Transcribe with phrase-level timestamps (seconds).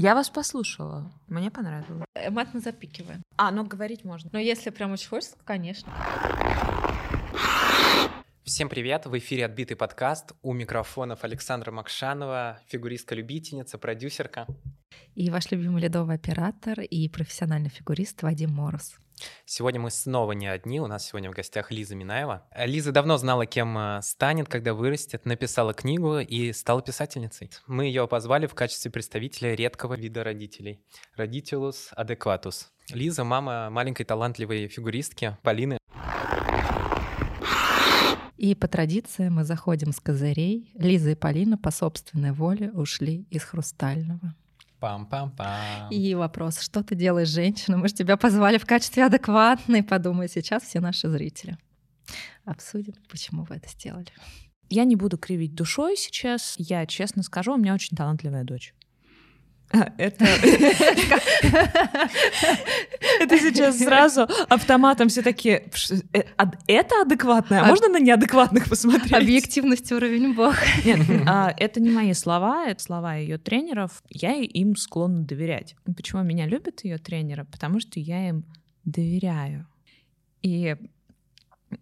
[0.00, 1.10] Я вас послушала.
[1.26, 2.06] Мне понравилось.
[2.14, 3.20] Э, Мат мы запикиваем.
[3.36, 4.30] А, ну говорить можно.
[4.32, 5.92] Но если прям очень хочется, конечно.
[8.44, 9.06] Всем привет!
[9.06, 10.34] В эфире «Отбитый подкаст».
[10.40, 14.46] У микрофонов Александра Макшанова, фигуристка-любительница, продюсерка.
[15.16, 19.00] И ваш любимый ледовый оператор и профессиональный фигурист Вадим Мороз.
[19.44, 22.44] Сегодня мы снова не одни, у нас сегодня в гостях Лиза Минаева.
[22.56, 27.50] Лиза давно знала, кем э, станет, когда вырастет, написала книгу и стала писательницей.
[27.66, 30.80] Мы ее позвали в качестве представителя редкого вида родителей—
[31.16, 32.72] Родителус адекватус.
[32.90, 35.78] Лиза— мама маленькой талантливой фигуристки Полины.
[38.36, 40.70] И по традиции мы заходим с козырей.
[40.74, 44.34] Лиза и Полина по собственной воле ушли из Хрустального.
[44.80, 45.90] Пам-пам-пам.
[45.90, 47.76] И вопрос, что ты делаешь, женщина?
[47.76, 49.82] Мы же тебя позвали в качестве адекватной.
[49.82, 51.58] Подумай сейчас все наши зрители.
[52.44, 54.12] Обсудим, почему вы это сделали.
[54.70, 56.54] Я не буду кривить душой сейчас.
[56.58, 58.74] Я честно скажу, у меня очень талантливая дочь.
[59.70, 60.24] А, Это...
[63.20, 65.68] Это сейчас сразу автоматом все такие...
[65.74, 66.22] «Ш- э,
[66.66, 67.60] Это адекватное?
[67.60, 69.12] А А- можно на неадекватных посмотреть?
[69.12, 70.54] Объективность уровень бог.
[70.84, 74.02] Нет, а, это не мои слова, это слова ее тренеров.
[74.08, 75.76] Я им склонна доверять.
[75.96, 77.44] Почему меня любят ее тренеры?
[77.44, 78.44] Потому что я им
[78.84, 79.66] доверяю.
[80.42, 80.76] И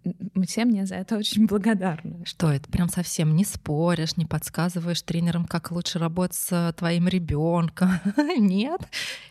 [0.04, 2.24] м, все мне за это очень благодарны.
[2.24, 2.70] Что это?
[2.70, 7.90] Прям совсем не споришь, не подсказываешь тренерам, как лучше работать с твоим ребенком.
[8.38, 8.80] Нет,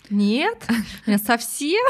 [0.10, 0.64] нет,
[1.24, 1.84] совсем.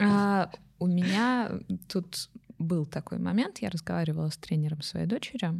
[0.00, 1.50] А, у меня
[1.88, 5.52] тут был такой момент, я разговаривала с тренером своей дочери,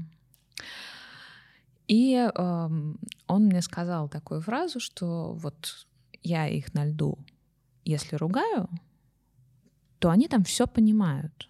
[1.86, 5.86] и он мне сказал такую фразу, что вот
[6.22, 7.18] я их на льду,
[7.84, 8.68] если ругаю,
[9.98, 11.48] то они там все понимают.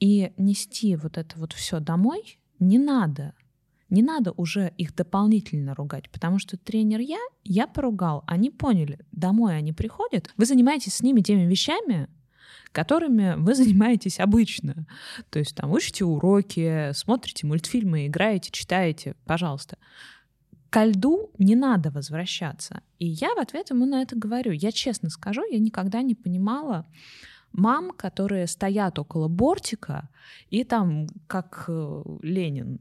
[0.00, 3.34] И нести вот это вот все домой не надо.
[3.90, 9.56] Не надо уже их дополнительно ругать, потому что тренер я, я поругал, они поняли, домой
[9.56, 12.08] они приходят, вы занимаетесь с ними теми вещами,
[12.72, 14.86] которыми вы занимаетесь обычно.
[15.30, 19.78] То есть там учите уроки, смотрите мультфильмы, играете, читаете, пожалуйста.
[20.70, 22.82] Ко льду не надо возвращаться.
[22.98, 24.50] И я в ответ ему на это говорю.
[24.50, 26.84] Я честно скажу, я никогда не понимала
[27.54, 30.08] мам, которые стоят около бортика
[30.50, 32.78] и там, как э, Ленин,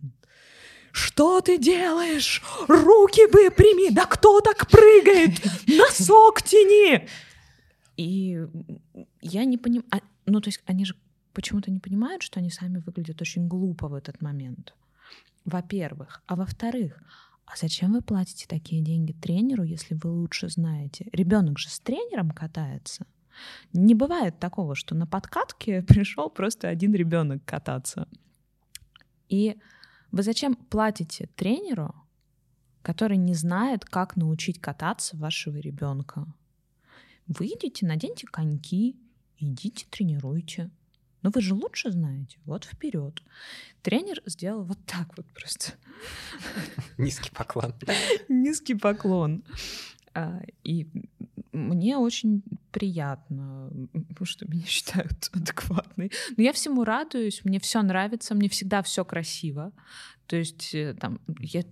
[0.92, 2.44] что ты делаешь?
[2.68, 3.90] Руки бы прими!
[3.90, 5.42] Да кто так прыгает?
[5.68, 7.08] Носок тяни!
[7.98, 8.46] И
[9.22, 10.04] я не понимаю...
[10.26, 10.96] Ну, то есть они же
[11.34, 14.76] почему-то не понимают, что они сами выглядят очень глупо в этот момент.
[15.46, 16.22] Во-первых.
[16.28, 17.02] А во-вторых,
[17.46, 21.08] а зачем вы платите такие деньги тренеру, если вы лучше знаете?
[21.12, 23.06] Ребенок же с тренером катается.
[23.74, 28.08] Не бывает такого, что на подкатке пришел просто один ребенок кататься.
[29.30, 29.58] И
[30.12, 31.96] вы зачем платите тренеру,
[32.82, 36.26] который не знает, как научить кататься вашего ребенка?
[37.28, 39.00] Выйдите, наденьте коньки,
[39.40, 40.70] идите тренируйте.
[41.24, 42.38] Но вы же лучше знаете.
[42.46, 43.24] Вот вперед.
[43.82, 45.74] Тренер сделал вот так вот просто.
[46.98, 47.74] Низкий поклон.
[48.30, 49.44] Низкий поклон.
[50.14, 50.88] А, И
[51.54, 52.44] мне очень
[52.74, 53.72] приятно,
[54.24, 56.12] что меня считают адекватной.
[56.36, 59.72] Но я всему радуюсь, мне все нравится, мне всегда все красиво.
[60.28, 61.64] То есть э, там я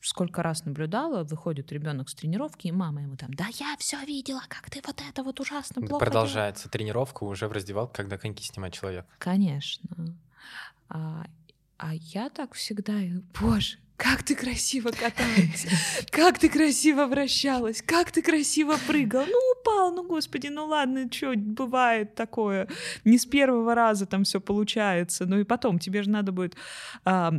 [0.00, 4.40] сколько раз наблюдала, выходит ребенок с тренировки, и мама ему там, да я все видела,
[4.48, 6.00] как ты вот это вот ужасно плохо делаешь».
[6.00, 9.06] Продолжается тренировка уже в раздевалке, когда коньки снимает человек.
[9.18, 10.16] Конечно.
[10.88, 11.26] А,
[11.78, 12.94] а я так всегда,
[13.40, 15.66] боже, как ты красиво каталась,
[16.10, 19.24] как ты красиво вращалась, как ты красиво прыгал.
[19.26, 22.68] Ну, упал, ну, господи, ну ладно, что, бывает такое.
[23.04, 25.26] Не с первого раза там все получается.
[25.26, 26.56] Ну и потом, тебе же надо будет
[27.04, 27.32] а,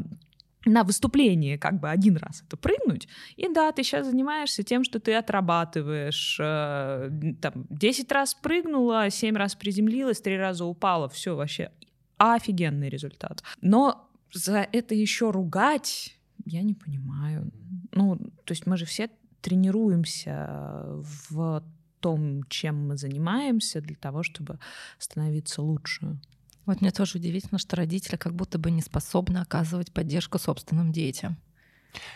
[0.66, 3.07] на выступлении как бы один раз это прыгнуть.
[3.35, 6.38] И да, ты сейчас занимаешься тем, что ты отрабатываешь.
[6.40, 7.09] э,
[7.41, 11.07] там, 10 раз прыгнула, 7 раз приземлилась, 3 раза упала.
[11.07, 11.72] Все вообще
[12.17, 13.44] офигенный результат.
[13.62, 16.16] Но за это еще ругать
[16.47, 17.52] я не понимаю.
[17.91, 19.09] Ну, то есть мы же все
[19.41, 20.85] тренируемся
[21.30, 21.64] в
[21.99, 24.59] том, чем мы занимаемся, для того, чтобы
[24.97, 26.20] становиться лучше.
[26.66, 31.38] Вот мне тоже удивительно, что родители как будто бы не способны оказывать поддержку собственным детям.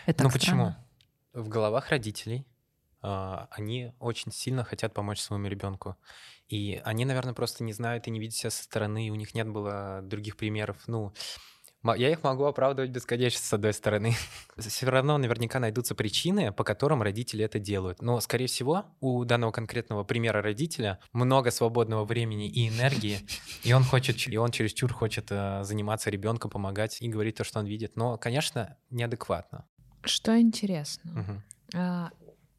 [0.06, 0.74] Это ну почему?
[1.32, 2.46] В головах родителей
[3.00, 5.96] а, они очень сильно хотят помочь своему ребенку.
[6.48, 9.34] И они, наверное, просто не знают и не видят себя со стороны, и у них
[9.34, 10.76] нет было других примеров.
[10.86, 11.12] Ну,
[11.96, 14.14] я их могу оправдывать бесконечно, с одной стороны.
[14.56, 18.02] Все равно наверняка найдутся причины, по которым родители это делают.
[18.02, 23.18] Но, скорее всего, у данного конкретного примера родителя много свободного времени и энергии,
[23.64, 27.58] и он хочет, и он чересчур хочет э, заниматься ребенком, помогать и говорить то, что
[27.58, 27.96] он видит.
[27.96, 29.66] Но, конечно, неадекватно.
[30.04, 31.42] Что интересно, Мгм.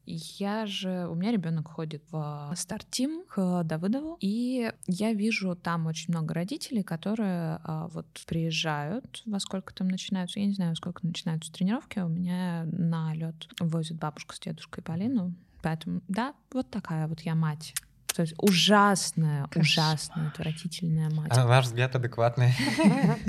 [0.05, 5.87] А, Я же, у меня ребенок ходит в старт-тим к Давыдову, и я вижу там
[5.87, 10.75] очень много родителей, которые а, вот приезжают, во сколько там начинаются, я не знаю, во
[10.75, 16.69] сколько начинаются тренировки, у меня на лед возит бабушка с дедушкой Полину, поэтому, да, вот
[16.69, 17.73] такая вот я мать.
[18.13, 19.63] То есть ужасная, Кошмар.
[19.63, 21.31] ужасная, отвратительная мать.
[21.31, 22.53] А на наш взгляд адекватный.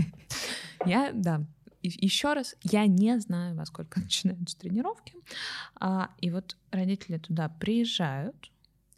[0.86, 1.40] Я, да,
[1.88, 5.14] еще раз, я не знаю, во сколько начинаются тренировки.
[5.76, 8.50] А, и вот родители туда приезжают,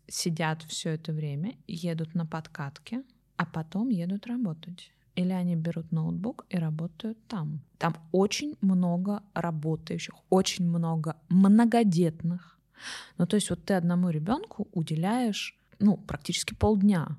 [0.08, 3.02] сидят все это время, едут на подкатке,
[3.36, 4.92] а потом едут работать.
[5.14, 7.60] Или они берут ноутбук и работают там.
[7.78, 12.58] Там очень много работающих, очень много многодетных.
[13.16, 17.16] Ну, то есть вот ты одному ребенку уделяешь ну, практически полдня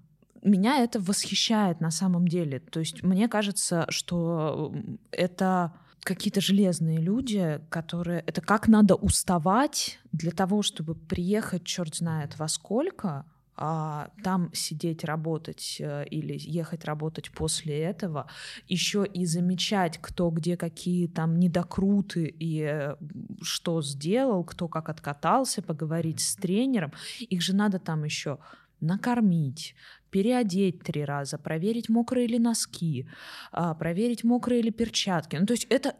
[0.47, 2.59] меня это восхищает на самом деле.
[2.59, 4.73] То есть мне кажется, что
[5.11, 8.23] это какие-то железные люди, которые...
[8.25, 13.25] Это как надо уставать для того, чтобы приехать черт знает во сколько,
[13.59, 18.27] а там сидеть работать э, или ехать работать после этого,
[18.67, 22.95] еще и замечать, кто где какие там недокруты и э,
[23.41, 26.93] что сделал, кто как откатался, поговорить с тренером.
[27.19, 28.37] Их же надо там еще
[28.79, 29.73] накормить,
[30.17, 33.07] переодеть три раза, проверить, мокрые ли носки,
[33.51, 35.35] а, проверить, мокрые ли перчатки.
[35.35, 35.93] Ну, то есть это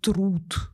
[0.00, 0.70] труд.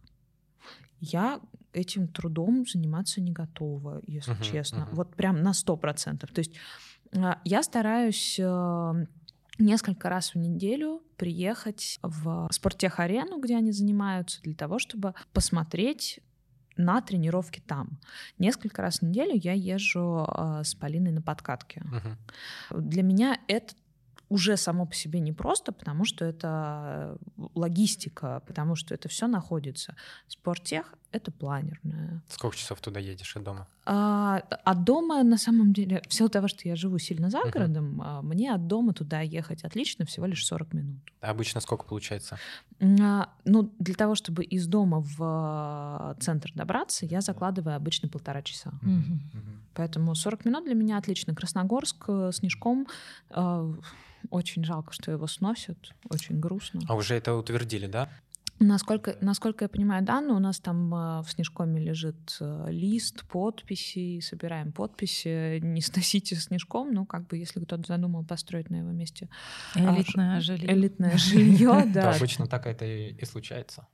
[1.00, 1.40] Я
[1.72, 4.80] этим трудом заниматься не готова, если uh-huh, честно.
[4.80, 4.94] Uh-huh.
[4.96, 6.32] Вот прям на сто процентов.
[6.32, 6.52] То есть
[7.14, 8.94] а, я стараюсь а,
[9.58, 16.20] несколько раз в неделю приехать в спорттех-арену, где они занимаются, для того, чтобы посмотреть
[16.76, 17.98] на тренировки там.
[18.38, 21.82] Несколько раз в неделю я езжу э, с Полиной на подкатке.
[22.70, 22.80] Угу.
[22.80, 23.74] Для меня это
[24.28, 27.18] уже само по себе непросто, потому что это
[27.54, 29.94] логистика, потому что это все находится.
[30.26, 32.22] Спорттех— это планерная.
[32.28, 33.66] Сколько часов туда едешь от дома?
[33.84, 38.00] А, от дома, на самом деле, в силу того, что я живу сильно за городом,
[38.00, 38.22] uh-huh.
[38.22, 41.00] мне от дома туда ехать отлично всего лишь 40 минут.
[41.20, 42.38] А обычно сколько получается?
[42.80, 48.42] А, ну, для того, чтобы из дома в а, центр добраться, я закладываю обычно полтора
[48.42, 48.70] часа.
[48.82, 48.90] Uh-huh.
[48.90, 49.56] Uh-huh.
[49.74, 51.34] Поэтому 40 минут для меня отлично.
[51.34, 52.86] Красногорск, э, Снежком...
[53.30, 53.74] Э,
[54.30, 55.78] очень жалко, что его сносят,
[56.08, 56.80] очень грустно.
[56.88, 58.08] А уже это утвердили, да?
[58.58, 63.26] Насколько, насколько я понимаю, да, но у нас там э, в Снежкоме лежит э, лист
[63.26, 68.90] подписей, собираем подписи, не сносите Снежком, ну, как бы, если кто-то задумал построить на его
[68.90, 69.28] месте
[69.74, 70.72] элитное а, жилье.
[70.72, 72.12] Элитное жилье, да.
[72.12, 73.86] Обычно так это и случается.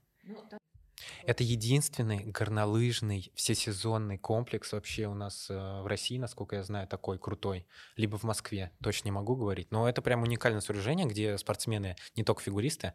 [1.25, 7.17] Это единственный горнолыжный всесезонный комплекс вообще у нас э, в России, насколько я знаю, такой
[7.17, 7.65] крутой.
[7.95, 9.71] Либо в Москве, точно не могу говорить.
[9.71, 12.93] Но это прям уникальное сооружение, где спортсмены, не только фигуристы,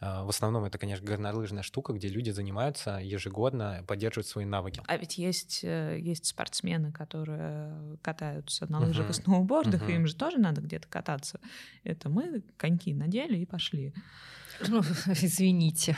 [0.00, 4.82] э, в основном это, конечно, горнолыжная штука, где люди занимаются ежегодно, поддерживают свои навыки.
[4.86, 9.10] А ведь есть, э, есть спортсмены, которые катаются на лыжах uh-huh.
[9.10, 9.92] и сноубордах, uh-huh.
[9.92, 11.40] и им же тоже надо где-то кататься.
[11.84, 13.94] Это мы коньки надели и пошли.
[14.68, 15.96] Ну, извините,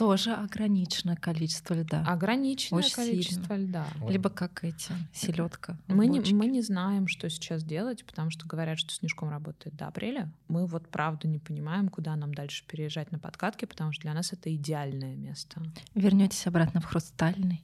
[0.00, 2.02] тоже ограниченное количество льда.
[2.06, 3.68] Ограниченное Очень количество сильно.
[3.68, 3.86] льда.
[4.08, 5.76] Либо как эти, селедка.
[5.88, 9.88] Мы не, мы не знаем, что сейчас делать, потому что говорят, что снежком работает до
[9.88, 10.32] апреля.
[10.48, 14.32] Мы вот правда не понимаем, куда нам дальше переезжать на подкатке, потому что для нас
[14.32, 15.60] это идеальное место.
[15.94, 17.62] Вернетесь обратно в хрустальный.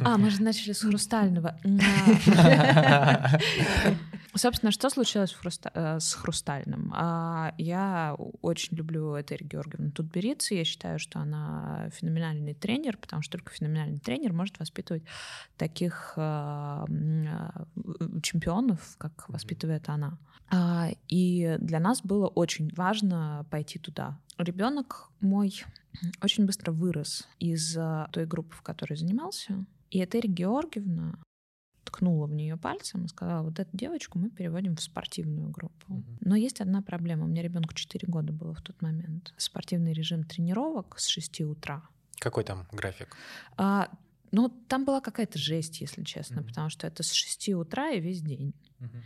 [0.00, 1.60] А, мы же начали с хрустального.
[4.34, 5.36] Собственно, что случилось
[5.74, 6.92] э, с хрустальным?
[6.94, 10.58] А, я очень люблю Этери Георгиевну Тутберидзе.
[10.58, 15.02] Я считаю, что она феноменальный тренер, потому что только феноменальный тренер может воспитывать
[15.56, 17.64] таких а, а,
[18.22, 20.18] чемпионов, как воспитывает она.
[21.08, 24.18] И для нас было очень важно пойти туда.
[24.38, 25.62] Ребенок мой
[26.22, 27.74] очень быстро вырос из
[28.12, 29.66] той группы, в которой занимался.
[29.90, 31.18] И Этери Георгиевна
[31.88, 35.94] ткнула в нее пальцем и сказала, вот эту девочку мы переводим в спортивную группу.
[35.94, 36.18] Угу.
[36.20, 37.24] Но есть одна проблема.
[37.24, 39.32] У меня ребенку 4 года было в тот момент.
[39.38, 41.82] Спортивный режим тренировок с 6 утра.
[42.18, 43.16] Какой там график?
[43.56, 43.88] А,
[44.30, 46.48] ну, там была какая-то жесть, если честно, угу.
[46.48, 48.54] потому что это с 6 утра и весь день.
[48.80, 48.98] Угу.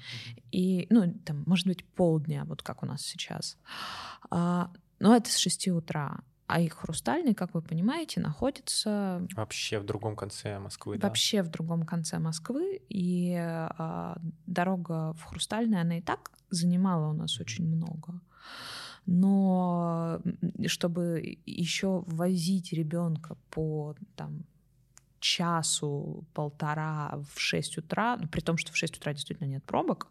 [0.51, 3.57] И, ну, там, может быть, полдня, вот как у нас сейчас.
[4.31, 6.21] А, но это с 6 утра.
[6.47, 9.27] А их хрустальный, как вы понимаете, находится...
[9.35, 11.49] Вообще в другом конце Москвы, Вообще да?
[11.49, 12.83] в другом конце Москвы.
[12.89, 18.21] И а, дорога в хрустальный, она и так занимала у нас очень много.
[19.07, 20.21] Но
[20.67, 24.45] чтобы еще возить ребенка по там,
[25.23, 30.09] часу, полтора в 6 утра, ну, при том, что в 6 утра действительно нет пробок,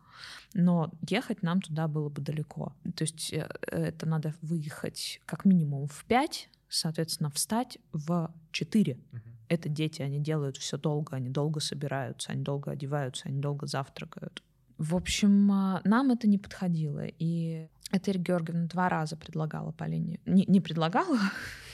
[0.54, 2.74] но ехать нам туда было бы далеко.
[2.96, 8.94] То есть э, это надо выехать как минимум в 5, соответственно, встать в 4.
[8.94, 9.20] Угу.
[9.50, 14.44] это дети, они делают все долго, они долго собираются, они долго одеваются, они долго завтракают.
[14.78, 17.06] В общем, а, нам это не подходило.
[17.06, 20.20] И Этери Георгиевна два раза предлагала Полине.
[20.26, 21.20] Не, не предлагала,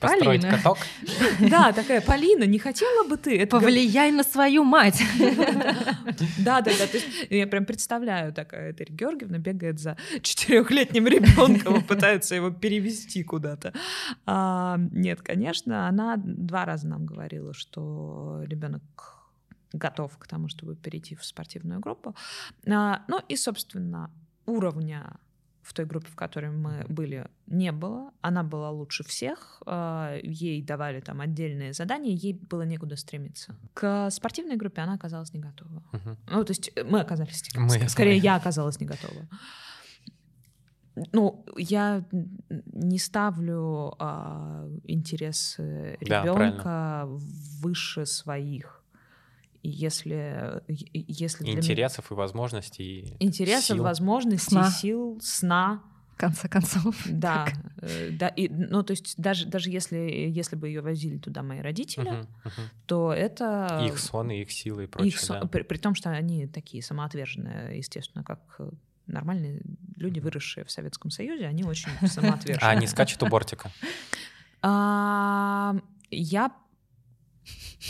[0.00, 0.56] Построить Полина.
[0.56, 0.78] каток?
[1.50, 3.38] Да, такая, Полина, не хотела бы ты?
[3.38, 5.02] Это Повлияй на свою мать.
[6.38, 6.98] Да, да, да.
[7.30, 13.72] Я прям представляю, такая Этери Георгиевна бегает за четырехлетним ребенком и пытается его перевести куда-то.
[14.26, 18.82] А, нет, конечно, она два раза нам говорила, что ребенок
[19.72, 22.16] готов к тому, чтобы перейти в спортивную группу.
[22.66, 24.10] А, ну и, собственно,
[24.46, 25.18] уровня
[25.68, 28.10] в той группе, в которой мы были, не было.
[28.22, 29.62] Она была лучше всех.
[29.66, 33.54] а, Ей давали там отдельные задания, ей было некуда стремиться.
[33.74, 35.82] К спортивной группе она оказалась не готова.
[35.92, 36.16] Мгм.
[36.30, 37.88] Ну, то есть мы оказались не Мы, готовы.
[37.90, 38.22] Скорее, мы.
[38.24, 39.28] я оказалась не готова.
[41.12, 42.04] Ну, я
[42.72, 47.04] не ставлю а, интересы Да, ребенка
[47.62, 48.77] выше своих.
[49.62, 50.62] И если,
[50.94, 53.16] если для меня- Интересов и возможностей.
[53.20, 53.82] интересов, сил.
[53.82, 54.70] возможностей, Сна.
[54.70, 55.82] сил, сна,
[56.14, 56.96] В конце концов.
[57.06, 57.54] да, Так.
[57.82, 61.60] э, да, и, ну то есть даже даже если если бы ее возили туда мои
[61.60, 62.62] родители, Мгм, мгм.
[62.86, 65.08] то это Их сон, и их силы и прочее.
[65.08, 65.46] их со- да.
[65.46, 68.70] при, при том, что они такие самоотверженные, естественно, как э,
[69.06, 69.60] нормальные
[69.96, 72.68] люди, выросшие в Советском Союзе, они очень самоотверженные.
[72.68, 73.70] А они скачут у бортика?
[76.10, 76.52] Я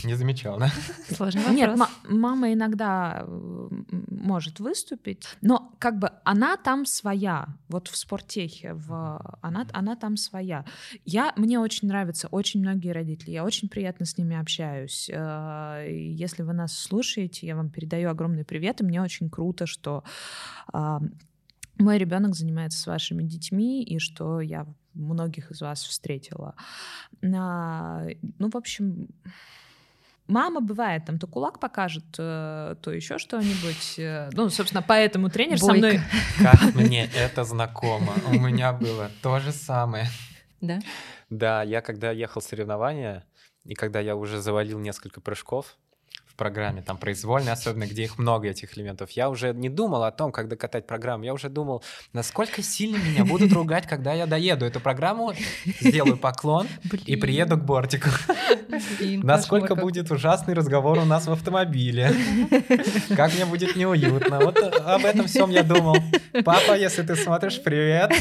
[0.05, 0.71] Не замечал, да?
[1.09, 1.57] Сложный вопрос.
[1.57, 3.69] Нет, ма- мама иногда э,
[4.11, 7.47] может выступить, но как бы она там своя.
[7.69, 10.65] Вот в спортехе, в, она, она там своя.
[11.07, 15.09] Я, мне очень нравятся очень многие родители, я очень приятно с ними общаюсь.
[15.11, 20.05] Э, Если вы нас слушаете, я вам передаю огромный привет, и мне очень круто, что
[21.79, 26.55] мой ребенок занимается с вашими детьми, и что я многих из вас встретила.
[27.23, 28.07] А,
[28.39, 29.09] Ну, в общем,
[30.27, 33.99] мама бывает, там то кулак покажет, э, то еще что-нибудь.
[33.99, 35.99] э, Ну, собственно, поэтому тренер со мной...
[35.99, 36.05] Бойко.
[36.39, 38.15] Как мне это знакомо.
[38.29, 40.07] У меня было то же самое.
[40.61, 40.79] Да?
[41.31, 43.25] Да, я когда ехал в соревнования,
[43.65, 45.77] и когда я уже завалил несколько прыжков
[46.39, 50.33] программе, там произвольные, особенно где их много, этих элементов, я уже не думал о том,
[50.33, 51.83] как докатать программу, я уже думал,
[52.15, 55.35] насколько сильно меня будут ругать, когда я доеду эту программу,
[55.81, 56.67] сделаю поклон
[57.05, 58.09] и приеду к бортику.
[59.23, 62.15] Насколько будет ужасный разговор у нас в автомобиле.
[63.15, 64.39] Как мне будет неуютно.
[64.41, 65.97] Вот об этом всем я думал.
[66.45, 68.13] Папа, если ты смотришь, привет.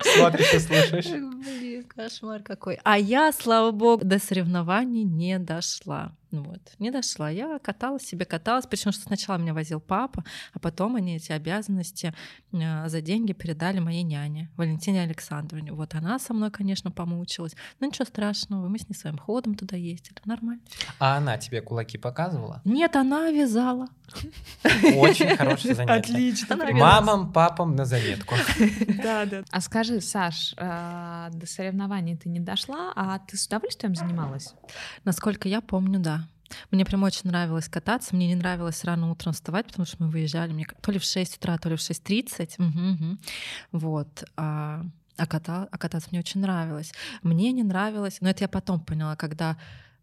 [0.00, 1.65] Смотришь и слушаешь.
[1.96, 2.78] Кошмар какой.
[2.84, 6.12] А я, слава богу, до соревнований не дошла.
[6.30, 7.30] Вот, не дошла.
[7.30, 8.66] Я каталась себе, каталась.
[8.66, 12.12] Причем что сначала меня возил папа, а потом они эти обязанности
[12.52, 15.72] э, за деньги передали моей няне, Валентине Александровне.
[15.72, 17.54] Вот она со мной, конечно, помучилась.
[17.80, 20.16] Но ничего страшного, мы с ней своим ходом туда ездили.
[20.24, 20.60] Нормально.
[20.98, 22.60] А она тебе кулаки показывала?
[22.64, 23.86] Нет, она вязала.
[24.96, 26.12] Очень хорошее занятие.
[26.14, 26.56] Отлично.
[26.72, 28.34] Мамам, папам на заметку.
[29.02, 29.42] Да, да.
[29.50, 34.54] А скажи, Саш, а, до соревнований ты не дошла, а ты с удовольствием занималась?
[35.04, 36.26] Насколько я помню, да.
[36.70, 38.14] Мне прям очень нравилось кататься.
[38.14, 41.36] Мне не нравилось рано утром вставать, потому что мы выезжали мне то ли в 6
[41.38, 42.54] утра, то ли в 6.30.
[42.58, 43.18] Мгм, мгм.
[43.72, 44.24] Вот.
[44.36, 44.82] А,
[45.16, 46.92] а, ката- а кататься мне очень нравилось.
[47.22, 49.56] Мне не нравилось, но это я потом поняла, когда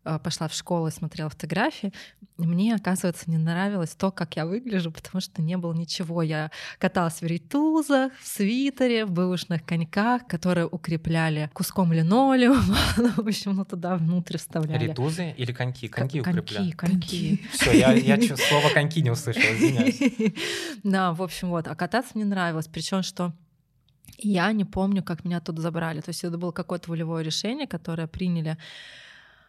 [0.03, 1.93] пошла в школу и смотрела фотографии,
[2.37, 6.21] мне, оказывается, не нравилось то, как я выгляжу, потому что не было ничего.
[6.21, 12.77] Я каталась в ритузах, в свитере, в бэушных коньках, которые укрепляли куском линолеума.
[12.97, 14.87] Ну, В общем, ну туда внутрь вставляли.
[14.87, 15.87] Ритузы или коньки?
[15.87, 16.75] Коньки Коньки, укрепляют.
[16.75, 17.45] коньки.
[17.51, 19.99] Все, я, я слово коньки не услышал, извиняюсь.
[20.83, 21.67] Да, в общем, вот.
[21.67, 22.67] А кататься мне нравилось.
[22.67, 23.33] Причем, что
[24.17, 26.01] я не помню, как меня тут забрали.
[26.01, 28.57] То есть это было какое-то волевое решение, которое приняли а,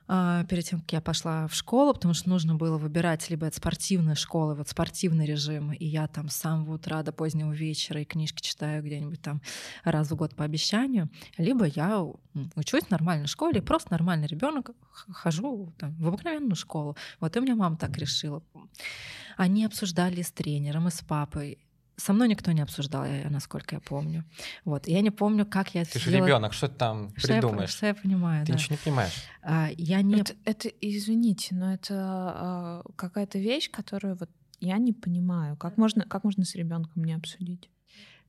[0.06, 4.16] перед тем, как я пошла в школу, потому что нужно было выбирать либо от спортивной
[4.16, 8.42] школы, вот спортивный режим, и я там с самого утра до позднего вечера и книжки
[8.42, 9.40] читаю где-нибудь там
[9.82, 11.08] раз в год по обещанию,
[11.38, 12.04] либо я
[12.54, 16.96] учусь в нормальной школе, просто нормальный ребенок хожу там, в обыкновенную школу.
[17.20, 18.42] Вот и у меня мама так решила.
[19.36, 21.58] Они обсуждали с тренером и с папой.
[21.96, 24.24] Со мной никто не обсуждал, я, насколько я помню.
[24.64, 24.88] Вот.
[24.88, 26.26] И я не помню, как я Ты же сделала.
[26.26, 27.70] ребенок, что ты там Что я, придумаешь?
[27.70, 28.58] что я понимаю, Ты да.
[28.58, 29.12] ничего не понимаешь.
[29.42, 30.20] А, я не...
[30.20, 35.56] Это, это, извините, но это а, какая-то вещь, которую вот я не понимаю.
[35.56, 37.70] Как можно, как можно с ребенком не обсудить?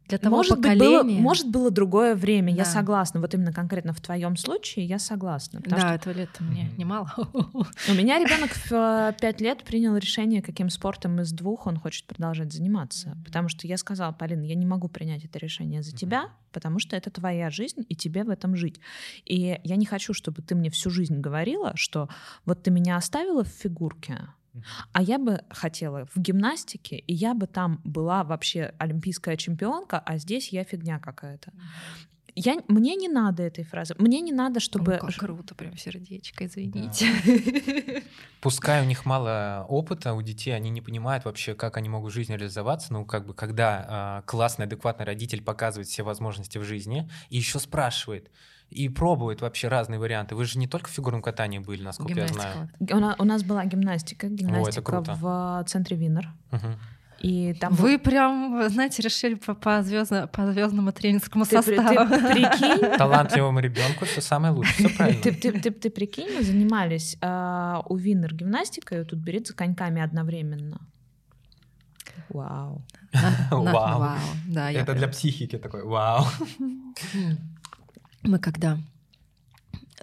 [0.07, 1.03] Для того может поколения...
[1.03, 2.57] Быть, было, может, было другое время, Да.
[2.59, 3.19] я согласна.
[3.21, 5.61] Вот именно конкретно в твоем случае я согласна.
[5.61, 7.11] потому Да, что этого лет мне немало.
[7.33, 12.53] У меня ребенок в 5 лет принял решение, каким спортом из двух он хочет продолжать
[12.53, 13.17] заниматься.
[13.25, 15.97] Потому что я сказала, Полина, я не могу принять это решение за Мгм.
[15.97, 18.79] тебя, потому что это твоя жизнь, и тебе в этом жить.
[19.25, 22.09] И я не хочу, чтобы ты мне всю жизнь говорила, что
[22.45, 24.27] вот ты меня оставила в фигурке,
[24.91, 30.17] а я бы хотела в гимнастике, и я бы там была вообще олимпийская чемпионка, а
[30.17, 31.51] здесь я фигня какая-то.
[32.37, 33.95] Я, мне не надо этой фразы.
[33.97, 34.93] Мне не надо, чтобы...
[34.93, 37.07] Ой, как круто, прям сердечко, извините.
[38.41, 42.13] Пускай у них мало опыта, у детей они не понимают вообще, как они могут в
[42.13, 42.91] жизни реализоваться.
[42.91, 47.57] Ну, как бы, когда а, классный, адекватный родитель показывает все возможности в жизни и еще
[47.57, 48.29] спрашивает
[48.83, 50.35] и пробует вообще разные варианты.
[50.35, 52.69] Вы же не только в фигурном катании были, насколько я знаю.
[52.79, 52.95] Гимнастика.
[52.95, 55.13] У на- у нас была гимнастика, гимнастика круто.
[55.21, 56.29] в центре Винер.
[56.51, 56.75] Мгм.
[57.21, 62.09] И там был- Вы прям, знаете, решили по, по, звездно- по звездному тренерскому Ты составу.
[62.09, 65.21] ты прикинь, Талантливому ребенку все самое лучшее, все правильно.
[65.23, 69.53] ты, ты- ты- ты прикинь, мы занимались а, у Винер гимнастикой, и тут берет за
[69.55, 70.77] коньками одновременно.
[72.29, 72.83] Вау.
[73.51, 74.19] Вау.
[74.47, 76.25] Да, Это для психики такой, вау.
[78.25, 78.79] Мы когда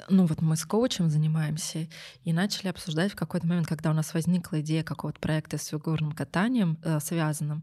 [0.09, 1.89] ну вот мы с коучем занимаемся
[2.25, 6.13] и начали обсуждать в какой-то момент, когда у нас возникла идея какого-то проекта с фигурным
[6.13, 7.63] катанием э, связанным,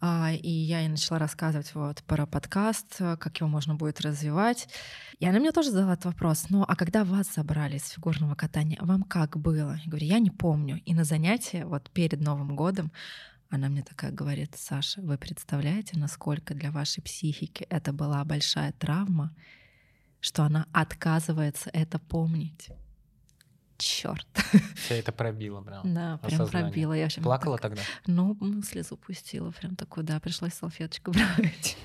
[0.00, 4.68] а, и я ей начала рассказывать вот про подкаст, э, как его можно будет развивать.
[5.18, 6.46] И она мне тоже задала этот вопрос.
[6.48, 9.78] Ну, а когда вас забрали с фигурного катания, вам как было?
[9.84, 10.80] Я говорю, я не помню.
[10.84, 12.92] И на занятии вот перед Новым годом
[13.50, 19.34] она мне такая говорит, Саша, вы представляете, насколько для вашей психики это была большая травма,
[20.20, 22.68] что она отказывается это помнить.
[23.78, 24.26] Черт.
[24.88, 25.94] Тебя это пробило прям.
[25.94, 26.70] Да, прям осознание.
[26.70, 26.92] пробила.
[26.94, 27.82] Я Плакала так- тогда?
[28.06, 31.76] Ну, слезу пустила, прям такую, да, пришлось салфеточку брать.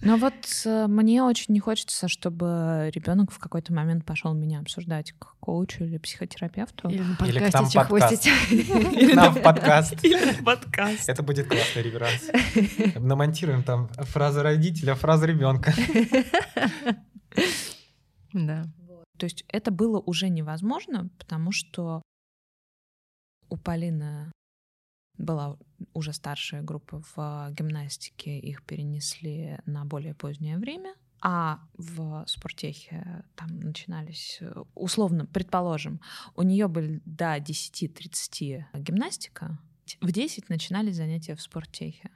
[0.00, 5.12] Но вот э, мне очень не хочется, чтобы ребенок в какой-то момент пошел меня обсуждать
[5.12, 6.88] к коучу или психотерапевту.
[6.88, 8.24] Или на Или к подкасте нам подкаст.
[9.12, 10.04] К нам в подкаст.
[10.04, 11.08] Или в подкаст.
[11.08, 12.30] Это будет классный реверанс.
[12.96, 15.74] Намонтируем там фразу родителя, фразу ребенка.
[18.32, 18.66] Да.
[19.16, 22.02] То есть это было уже невозможно, потому что
[23.48, 24.30] у Полины
[25.16, 25.56] была
[25.92, 33.58] уже старшая группа в гимнастике, их перенесли на более позднее время, а в спортехе там
[33.60, 36.00] начинались, э, условно, предположим,
[36.36, 39.58] у нее были до 10-30 гимнастика,
[40.00, 42.10] в 10 начинались занятия в спортехе.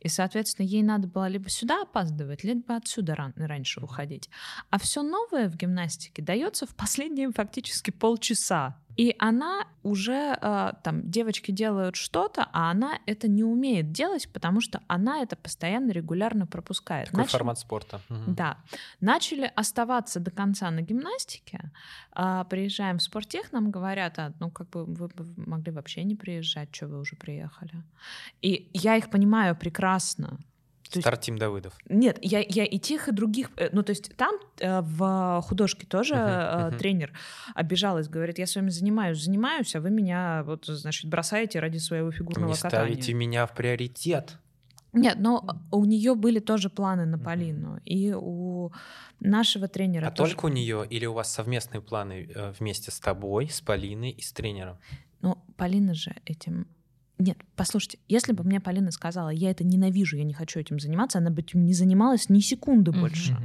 [0.00, 4.30] И, соответственно, ей надо было либо сюда опаздывать, либо отсюда ран- раньше уходить.
[4.70, 8.80] А все новое в гимнастике дается в последние фактически полчаса.
[8.96, 14.60] И она уже, э, там, девочки делают что-то, а она это не умеет делать, потому
[14.60, 17.06] что она это постоянно, регулярно пропускает.
[17.06, 18.00] Такой Начали- формат спорта.
[18.26, 18.56] Да.
[19.00, 21.70] Начали оставаться до конца на гимнастике.
[22.18, 26.74] а, приезжаем в спорттех, нам говорят, а, ну как бы вы могли вообще не приезжать,
[26.74, 27.82] что вы уже приехали.
[28.40, 30.38] И я их понимаю прекрасно.
[30.90, 31.74] То Старт Тим Давыдов.
[31.88, 33.50] Нет, я, я и тех, и других.
[33.56, 36.78] э, Ну, то есть там э, в художке тоже э, мгм.
[36.78, 37.12] тренер
[37.54, 42.10] обижалась, говорит, я с вами занимаюсь, занимаюсь, а вы меня, вот, значит, бросаете ради своего
[42.10, 42.86] фигурного Не катания.
[42.86, 44.38] ставите меня в приоритет.
[44.92, 47.18] Нет, но у нее были тоже планы на.
[47.18, 47.80] Полину.
[47.84, 48.72] И у
[49.20, 50.32] нашего тренера А тоже.
[50.32, 54.22] только у нее или у вас совместные планы э, вместе с тобой, с Полиной и
[54.22, 54.78] с тренером?
[55.20, 56.66] Ну, Полина же этим...
[57.18, 61.18] Нет, послушайте, если бы мне Полина сказала, я это ненавижу, я не хочу этим заниматься,
[61.18, 63.36] она бы этим не занималась ни секунды больше.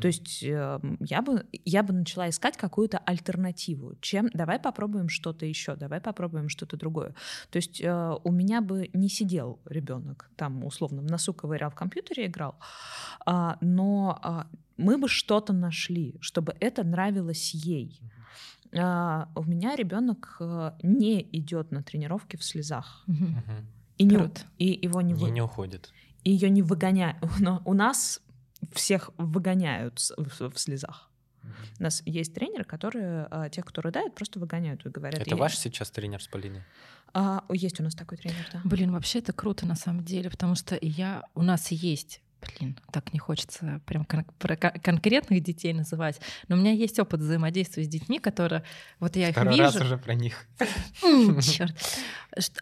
[0.00, 3.94] То есть э, я бы, я бы начала искать какую-то альтернативу.
[4.00, 7.14] Чем, давай попробуем что-то еще, давай попробуем что-то другое.
[7.50, 11.74] То есть э, у меня бы не сидел ребенок, там условно в носу ковырял, в
[11.76, 12.56] компьютере играл,
[13.24, 18.00] а, но а, мы бы что-то нашли, чтобы это нравилось ей.
[18.74, 23.04] А, у меня ребенок э, не идет на тренировки в слезах.
[23.98, 24.40] И, не, Круто.
[24.58, 25.92] и его не, вы- не уходит.
[26.24, 27.18] и ее не выгоняют.
[27.40, 28.20] Но у нас
[28.72, 31.10] всех выгоняют в, в слезах.
[31.78, 35.20] У нас есть тренеры, которые а, тех, кто рыдает, просто выгоняют и говорят.
[35.20, 36.62] Это «Я- ваш сейчас тренер с Полиной?
[37.14, 38.60] А, есть у нас такой тренер, да.
[38.64, 43.12] Блин, вообще это круто на самом деле, потому что я, у нас есть блин, так
[43.12, 47.84] не хочется прям кон- про кон- конкретных детей называть, но у меня есть опыт взаимодействия
[47.84, 48.62] с детьми, которые
[49.00, 49.62] вот я их Второй вижу.
[49.64, 50.46] раз уже про них.
[51.42, 51.74] Черт.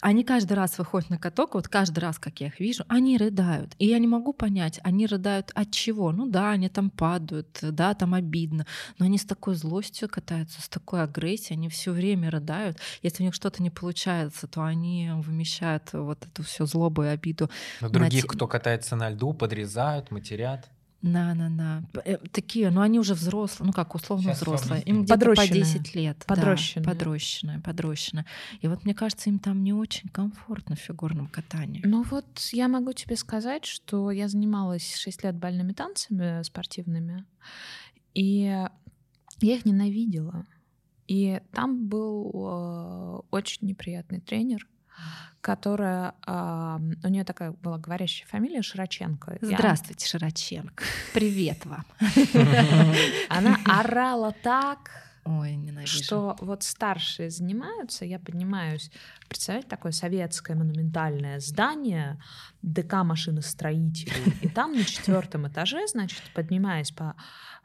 [0.01, 3.75] Они каждый раз выходят на каток, вот каждый раз, как я их вижу, они рыдают.
[3.79, 6.11] И я не могу понять, они рыдают от чего.
[6.11, 8.67] Ну да, они там падают, да, там обидно,
[8.99, 12.79] но они с такой злостью катаются, с такой агрессией, они все время рыдают.
[13.03, 17.49] Если у них что-то не получается, то они вымещают вот эту всю злобу и обиду
[17.81, 19.70] Но На других, те- кто катается на льду, подрезают,
[20.11, 20.69] матерят.
[21.03, 25.03] на на на Э, такие, ну они уже взрослые, ну как условно Щас взрослые, им
[25.05, 25.65] где-то по Подрощенные.
[25.65, 26.87] 10 лет, да, Подрощенные.
[26.87, 28.27] подрощенные, подрощенные.
[28.61, 31.81] И вот мне кажется, им там не очень комфортно в фигурном катании.
[31.85, 37.25] Ну вот я могу тебе сказать, что я занималась 6 лет бальными танцами спортивными,
[38.15, 38.43] и
[39.41, 40.45] я их ненавидела.
[41.07, 44.69] И там был э, очень неприятный тренер,
[45.41, 46.15] которая...
[46.27, 49.33] а, у нее такая была говорящая фамилия Широченко.
[49.41, 50.85] И она- Здравствуйте, Широченко.
[51.15, 51.85] Привет вам.
[53.29, 54.91] Она орала так,
[55.25, 56.03] Ой, ненавижу.
[56.03, 58.91] что вот старшие занимаются, я поднимаюсь,
[59.29, 62.21] представляете, такое советское монументальное здание,
[62.63, 67.17] ДК машиностроителей, и там на четвертом этаже, значит, поднимаясь по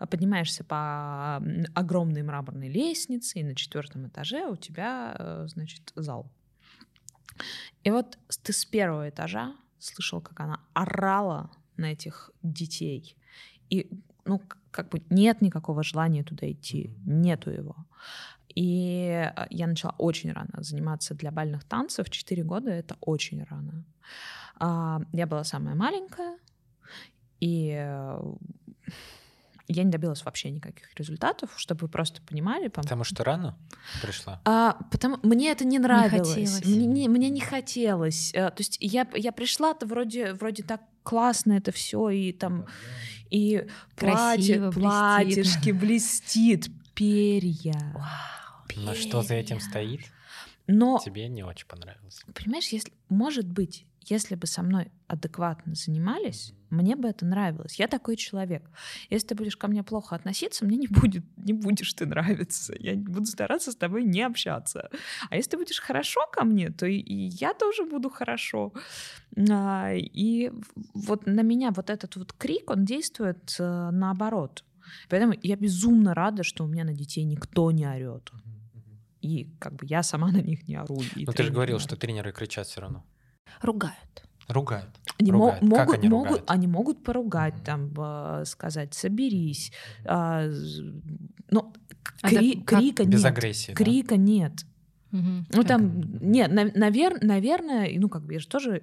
[0.10, 1.38] поднимаешься по
[1.74, 6.30] огромной мраморной лестнице, и на четвертом этаже у тебя, э, значит, зал.
[7.84, 13.16] И вот ты с первого этажа слышал, как она орала на этих детей.
[13.70, 13.90] И,
[14.26, 17.76] ну, как бы нет никакого желания туда идти, нету его.
[18.56, 22.10] И э, я начала очень рано заниматься для бальных танцев.
[22.10, 23.84] Четыре года— это очень рано.
[24.58, 26.38] А, Я была самая маленькая,
[27.42, 28.36] и э,
[29.68, 32.68] я не добилась вообще никаких результатов, чтобы вы просто понимали.
[32.68, 33.58] по- Потому что рано
[34.02, 34.42] пришла.
[34.46, 36.30] а, потому мне это не нравилось.
[36.30, 36.66] хотелось.
[36.66, 38.34] Мне, не, мне не хотелось.
[38.36, 42.66] А, То есть я, я пришла-то вроде, вроде так классно это все, и там
[43.32, 44.74] и платье, блестит.
[44.82, 47.96] платьишки блестит, перья.
[48.76, 50.02] Но что за этим стоит,
[50.68, 52.22] Но, тебе не очень понравилось.
[52.34, 57.80] понимаешь, если, может быть, если бы со мной адекватно занимались, мне бы это нравилось.
[57.80, 58.70] Я такой человек.
[59.10, 62.76] Если ты будешь ко мне плохо относиться, мне не будет, не будешь ты нравиться.
[62.80, 64.90] Я буду стараться с тобой не общаться.
[65.30, 68.74] А если ты будешь хорошо ко мне, то и, и я тоже буду хорошо.
[69.50, 70.52] А, и
[70.94, 74.64] вот на меня вот этот вот крик, он действует э, наоборот.
[75.10, 78.32] Поэтому я безумно рада, что у меня на детей никто не орет.
[79.22, 81.02] И как бы я сама на них не ору.
[81.16, 83.04] Ну ты же говорил, что тренеры кричат все равно.
[83.62, 83.96] Ругают.
[84.48, 84.90] Ругают.
[85.20, 85.60] Они мо- Ругают.
[85.62, 86.50] Как могут, они могут, ругают?
[86.52, 87.64] они могут поругать, Мгм.
[87.64, 89.72] там, э, сказать, соберись.
[90.06, 90.94] а, з-
[91.50, 91.74] но
[92.22, 92.80] А кри- так как?
[92.80, 93.32] крика Без нет.
[93.32, 93.72] агрессии.
[93.72, 93.76] да?
[93.76, 94.52] Крика нет.
[95.12, 95.48] Мгм.
[95.52, 95.68] Ну Как?
[95.68, 98.82] там, нет, на- навер- наверное, ну как бы я же тоже,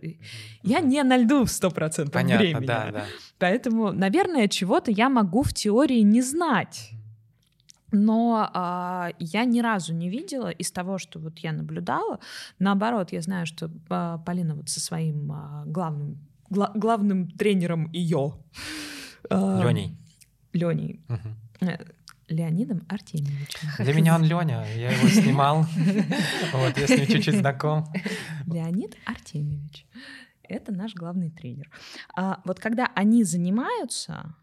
[0.62, 2.66] я не на льду в 100% Понятно, времени.
[2.66, 3.04] да, да.
[3.38, 6.90] Поэтому, наверное, чего-то я могу в теории не знать.
[7.92, 12.18] Но а, я ни разу не видела из того, что вот я наблюдала.
[12.58, 16.18] Наоборот, я знаю, что а, Полина вот со своим а, главным,
[16.50, 18.34] гла- главным тренером ее
[19.30, 19.96] Леней.
[20.52, 21.36] Леней, Мгм.
[21.60, 21.78] э,
[22.28, 23.68] Леонидом Артемьевичем.
[23.78, 25.66] Для меня он Леня, я его снимал.
[26.52, 27.86] Вот, я с ним чуть-чуть знаком.
[28.46, 29.86] Леонид Артемьевич.
[30.48, 31.70] Это наш главный тренер.
[32.14, 34.34] А, вот когда они занимаются, а,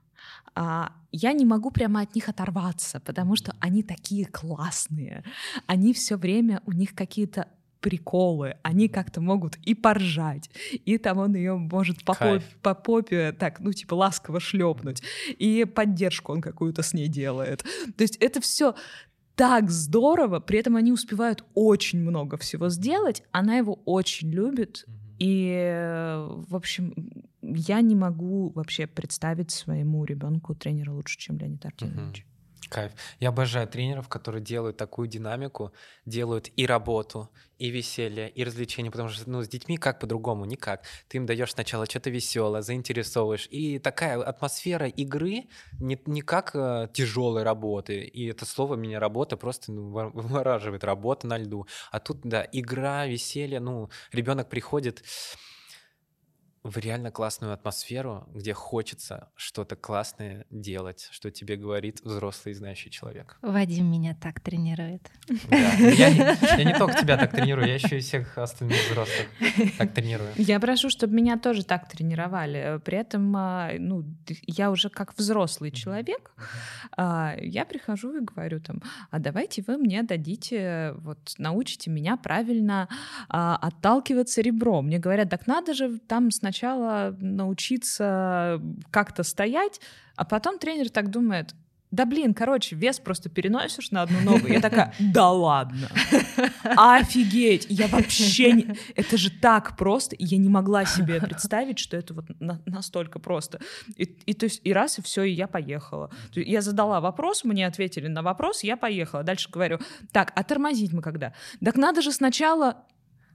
[0.55, 5.23] я не могу прямо от них оторваться, потому что они такие классные.
[5.65, 7.47] Они все время, у них какие-то
[7.79, 10.49] приколы, они как-то могут и поржать,
[10.85, 15.01] и там он ее может по, поп- по попе так, ну, типа, ласково шлепнуть,
[15.37, 17.63] и поддержку он какую-то с ней делает.
[17.95, 18.75] То есть это все
[19.35, 24.85] так здорово, при этом они успевают очень много всего сделать, она его очень любит,
[25.19, 26.93] и, в общем,
[27.41, 32.25] я не могу вообще представить своему ребенку тренера лучше, чем Леонид Артемьевич.
[32.69, 32.91] Кайф.
[33.19, 35.73] Я обожаю тренеров, которые делают такую динамику,
[36.05, 40.45] делают и работу, и веселье, и развлечения, потому что ну, с детьми как по-другому?
[40.45, 40.83] Никак.
[41.07, 43.47] Ты им даешь сначала что-то веселое, заинтересовываешь.
[43.49, 45.47] И такая атмосфера игры
[45.79, 46.51] не, не как
[46.93, 48.03] тяжелой работы.
[48.03, 50.83] И это слово меня работа просто ну, во- вывораживает.
[50.83, 51.67] Работа на льду.
[51.91, 53.59] А тут, да, игра, веселье.
[53.59, 55.03] Ну, ребенок приходит
[56.63, 63.37] в реально классную атмосферу, где хочется что-то классное делать, что тебе говорит взрослый знающий человек.
[63.41, 65.09] Вадим меня так тренирует.
[65.49, 65.57] Да.
[65.57, 66.17] Я, не,
[66.57, 69.27] я не только тебя так тренирую, я еще и всех остальных взрослых
[69.77, 70.31] так тренирую.
[70.35, 72.79] Я прошу, чтобы меня тоже так тренировали.
[72.83, 74.03] При этом, а, ну,
[74.45, 76.31] я уже как взрослый человек,
[76.97, 82.89] а, я прихожу и говорю там, а давайте вы мне дадите, вот научите меня правильно
[83.29, 84.87] а, отталкиваться ребром.
[84.87, 88.59] Мне говорят, так надо же там сначала сначала научиться
[88.89, 89.79] как-то стоять,
[90.15, 91.53] а потом тренер так думает,
[91.91, 94.47] да блин, короче, вес просто переносишь на одну ногу.
[94.47, 95.89] Я такая, да ладно,
[96.75, 98.75] офигеть, я вообще не...
[98.95, 103.59] Это же так просто, я не могла себе представить, что это вот на- настолько просто.
[103.95, 106.09] И, и то есть и раз, и все, и я поехала.
[106.33, 109.23] Я задала вопрос, мне ответили на вопрос, я поехала.
[109.23, 109.79] Дальше говорю,
[110.11, 111.33] так, а тормозить мы когда?
[111.63, 112.85] Так надо же сначала...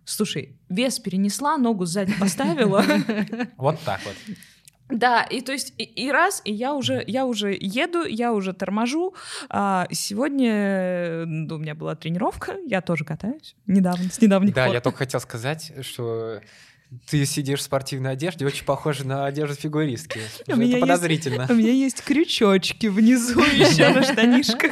[0.04, 2.84] Слушай, вес перенесла, ногу сзади поставила.
[3.56, 4.14] Вот так вот.
[4.90, 8.52] Да, и то есть и, и раз, и я уже, я уже еду, я уже
[8.52, 9.14] торможу.
[9.48, 14.74] А, сегодня ну, у меня была тренировка, я тоже катаюсь недавно, с недавних Да, пор.
[14.74, 16.40] я только хотел сказать, что
[17.08, 20.20] ты сидишь в спортивной одежде, очень похоже на одежду фигуристки.
[20.48, 21.46] У меня Это есть- подозрительно.
[21.48, 24.70] У меня есть крючочки внизу еще на штанишках.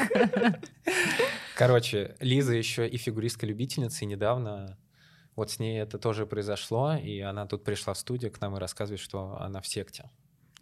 [1.57, 4.77] Короче, Лиза еще и фигуристка-любительница, и недавно
[5.37, 8.61] вот с ней это тоже произошло, и она тут пришла в студию к нам и
[8.61, 10.11] рассказывает, что она в секте.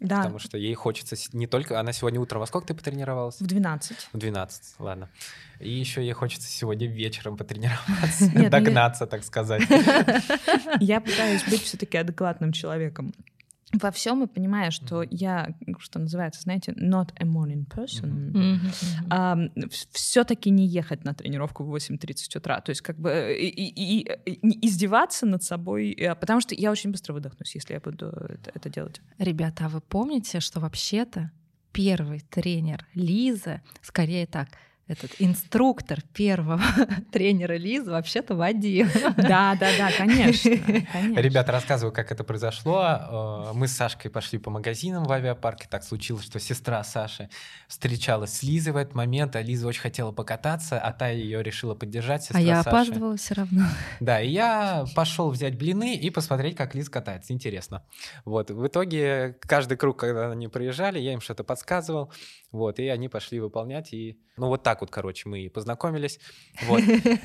[0.01, 1.79] Да, Потому что ей хочется не только...
[1.79, 3.39] Она сегодня утром во сколько ты потренировалась?
[3.39, 4.09] в 12.
[4.13, 5.09] В 12, ладно.
[5.59, 9.61] И еще ей хочется сегодня вечером потренироваться, ну догнаться, так сказать.
[10.79, 13.13] Я пытаюсь быть все-таки адекватным человеком.
[13.73, 15.07] Во всем и понимаю, что Мгм.
[15.11, 18.07] я, что называется, знаете, not a morning person.
[18.07, 18.71] Мгм,
[19.09, 19.69] мгм.
[19.91, 22.59] все-таки не ехать на тренировку в 8.30 утра.
[22.61, 26.53] То есть как бы э, и, и- и- не издеваться над собой, э, потому что
[26.55, 29.01] я очень быстро выдохнусь, если я буду это, это делать.
[29.17, 31.31] Ребята, а вы помните, что вообще-то
[31.71, 34.49] первый тренер Лизы, скорее так,
[34.91, 36.61] этот инструктор первого
[37.11, 38.89] тренера Лизы вообще-то Вадим.
[39.17, 40.51] Да, да, да, конечно.
[40.91, 41.19] конечно.
[41.19, 43.49] Ребята, рассказываю, как это произошло.
[43.51, 45.67] Э, Мы с Сашкой пошли по магазинам в авиапарке.
[45.69, 47.29] Так случилось, что сестра Саши
[47.67, 51.73] встречалась с Лизой в этот момент, а Лиза очень хотела покататься, а та ее решила
[51.75, 52.23] поддержать.
[52.23, 52.69] Сестра А я Саши.
[52.69, 53.65] опаздывала все равно.
[53.99, 57.33] Да, и я пошел взять блины и посмотреть, как Лиза катается.
[57.33, 57.83] Интересно.
[58.25, 58.51] Вот.
[58.51, 62.11] В итоге каждый круг, когда они проезжали, я им что-то подсказывал.
[62.51, 63.93] Вот, и они пошли выполнять.
[63.93, 66.19] И, ну, вот так вот, короче, мы и познакомились.
[66.63, 66.81] Вот.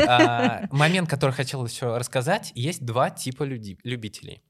[0.07, 4.43] А, момент, который хотел еще рассказать, есть два типа люди- любителей.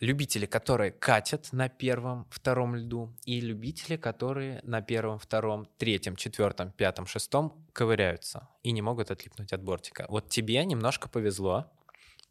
[0.00, 6.72] Любители, которые катят на первом, втором льду, и любители, которые на первом, втором, третьем, четвертом,
[6.72, 10.06] пятом, шестом ковыряются и не могут отлипнуть от бортика.
[10.08, 11.70] Вот тебе немножко повезло.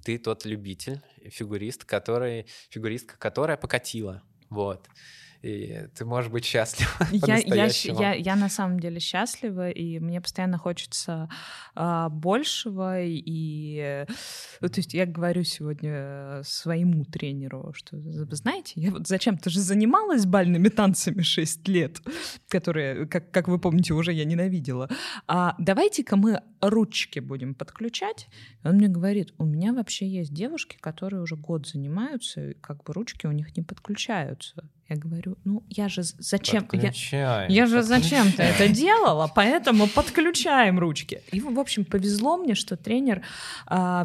[0.04, 4.24] Ты тот любитель, фигурист, который, фигуристка, которая покатила.
[4.50, 4.88] Вот.
[5.42, 10.20] И ты можешь быть счастлив Я, я, я, я на самом деле счастлива, и мне
[10.20, 11.30] постоянно хочется
[11.76, 13.02] а, большего.
[13.02, 14.06] И, э,
[14.60, 19.62] то есть я говорю сегодня э, своему тренеру, что, вы знаете, я вот зачем-то же
[19.62, 22.02] занималась бальными танцами 6 лет,
[22.50, 24.90] которые, как, как вы помните, уже я ненавидела.
[25.28, 28.28] А давайте-ка мы ручки будем подключать.
[28.64, 32.84] И он мне говорит, у меня вообще есть девушки, которые уже год занимаются, и как
[32.84, 34.70] бы ручки у них не подключаются.
[34.90, 36.68] Я говорю, ну я же зачем?
[36.72, 41.22] Я, Подключай, я же зачем-то это делала, поэтому подключаем ручки.
[41.32, 43.22] И, в общем, повезло мне, что тренер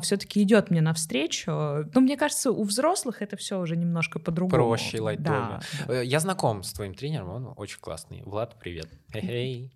[0.02, 1.50] все-таки идет мне навстречу.
[1.50, 4.50] Но мне кажется, у взрослых это все уже немножко по-другому.
[4.62, 5.40] Проще, лайтовее.
[5.40, 5.94] Да, да.
[5.94, 8.22] Э, Я знаком с твоим тренером, он очень классный.
[8.24, 8.88] Влад, привет.
[9.14, 9.70] И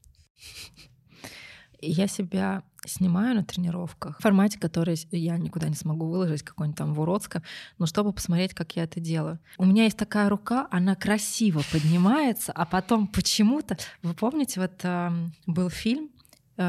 [1.80, 6.94] Я себя снимаю на тренировках в формате, который я никуда не смогу выложить, какой-нибудь там
[6.94, 7.42] в уродском,
[7.79, 9.38] но чтобы посмотреть, как я это делаю.
[9.59, 15.33] У меня есть такая рука, она красиво поднимается, а потом почему-то, вы помните, вот ам,
[15.46, 16.11] был фильм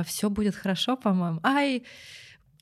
[0.06, 1.40] «Все будет хорошо», по-моему.
[1.42, 1.84] Ай,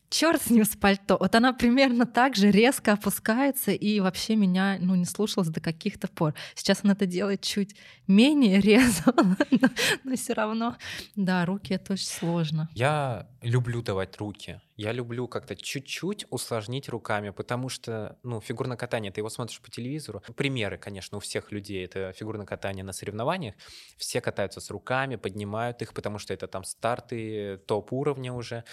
[0.10, 1.18] черт с ним с пальто.
[1.20, 6.08] Вот она примерно так же резко опускается и вообще меня ну, не слушалась до каких-то
[6.08, 6.34] пор.
[6.56, 7.76] Сейчас она это делает чуть
[8.08, 9.14] менее резво,
[9.52, 9.70] но,
[10.04, 10.78] но все равно.
[11.16, 12.70] Да, руки это очень сложно.
[12.74, 14.62] Я люблю давать руки.
[14.76, 19.72] Я люблю как-то чуть-чуть усложнить руками, потому что, ну, фигурное катание, ты его смотришь по
[19.72, 20.22] телевизору.
[20.36, 23.56] Примеры, конечно, у всех людей это фигурное катание на соревнованиях.
[23.98, 28.64] Все катаются с руками, поднимают их, потому что это там старты топ-уровня уже.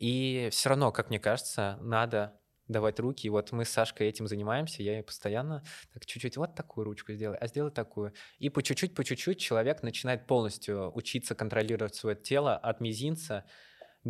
[0.00, 3.26] И все равно, как мне кажется, надо давать руки.
[3.26, 4.82] И вот мы с Сашкой этим занимаемся.
[4.82, 8.12] Я ей постоянно так чуть-чуть вот такую ручку сделай, а сделай такую.
[8.38, 13.44] И по чуть-чуть, по чуть-чуть человек начинает полностью учиться контролировать свое тело от мизинца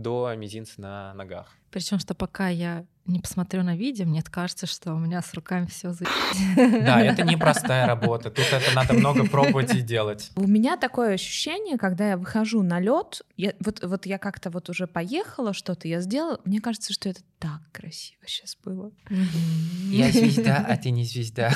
[0.03, 1.55] до мизинца на ногах.
[1.71, 5.67] Причем, что пока я не посмотрю на видео, мне кажется, что у меня с руками
[5.67, 6.05] все за...
[6.57, 8.31] Да, это непростая работа.
[8.31, 10.31] Тут это надо много пробовать и делать.
[10.37, 14.69] У меня такое ощущение, когда я выхожу на лед, я, вот, вот я как-то вот
[14.71, 18.91] уже поехала, что-то я сделала, мне кажется, что это так красиво сейчас было.
[19.11, 21.53] а ты не звезда.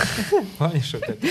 [0.59, 1.27] Помнишь вот это?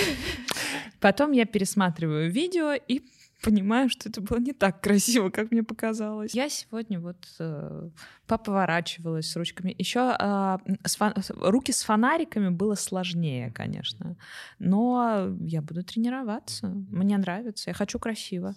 [0.99, 3.01] Потом я пересматриваю видео и
[3.41, 6.33] понимаю, что это было не так красиво, как мне показалось.
[6.33, 7.89] Я сегодня вот э,
[8.27, 9.75] поповорачивалась с ручками.
[9.77, 11.13] Еще э, с фон...
[11.41, 14.17] руки с фонариками было сложнее, конечно.
[14.59, 16.67] Но я буду тренироваться.
[16.67, 17.69] Мне нравится.
[17.69, 18.55] Я хочу красиво.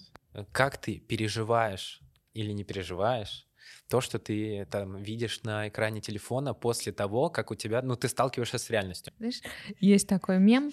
[0.53, 2.01] Как ты переживаешь
[2.35, 3.47] или не переживаешь
[3.89, 8.09] то, что ты там видишь на экране телефона после того, как у тебя, ну, ты
[8.09, 9.13] сталкиваешься с реальностью.
[9.19, 9.41] Знаешь,
[9.81, 10.71] есть такой мем.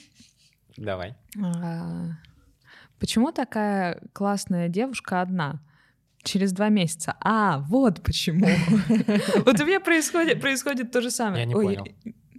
[0.78, 1.15] Давай.
[1.41, 2.12] А,
[3.01, 5.59] почему такая классная девушка одна?
[6.23, 7.17] Через два месяца.
[7.19, 8.47] А, вот почему.
[9.45, 11.41] Вот у меня происходит, происходит то же самое.
[11.41, 11.85] Я не понял.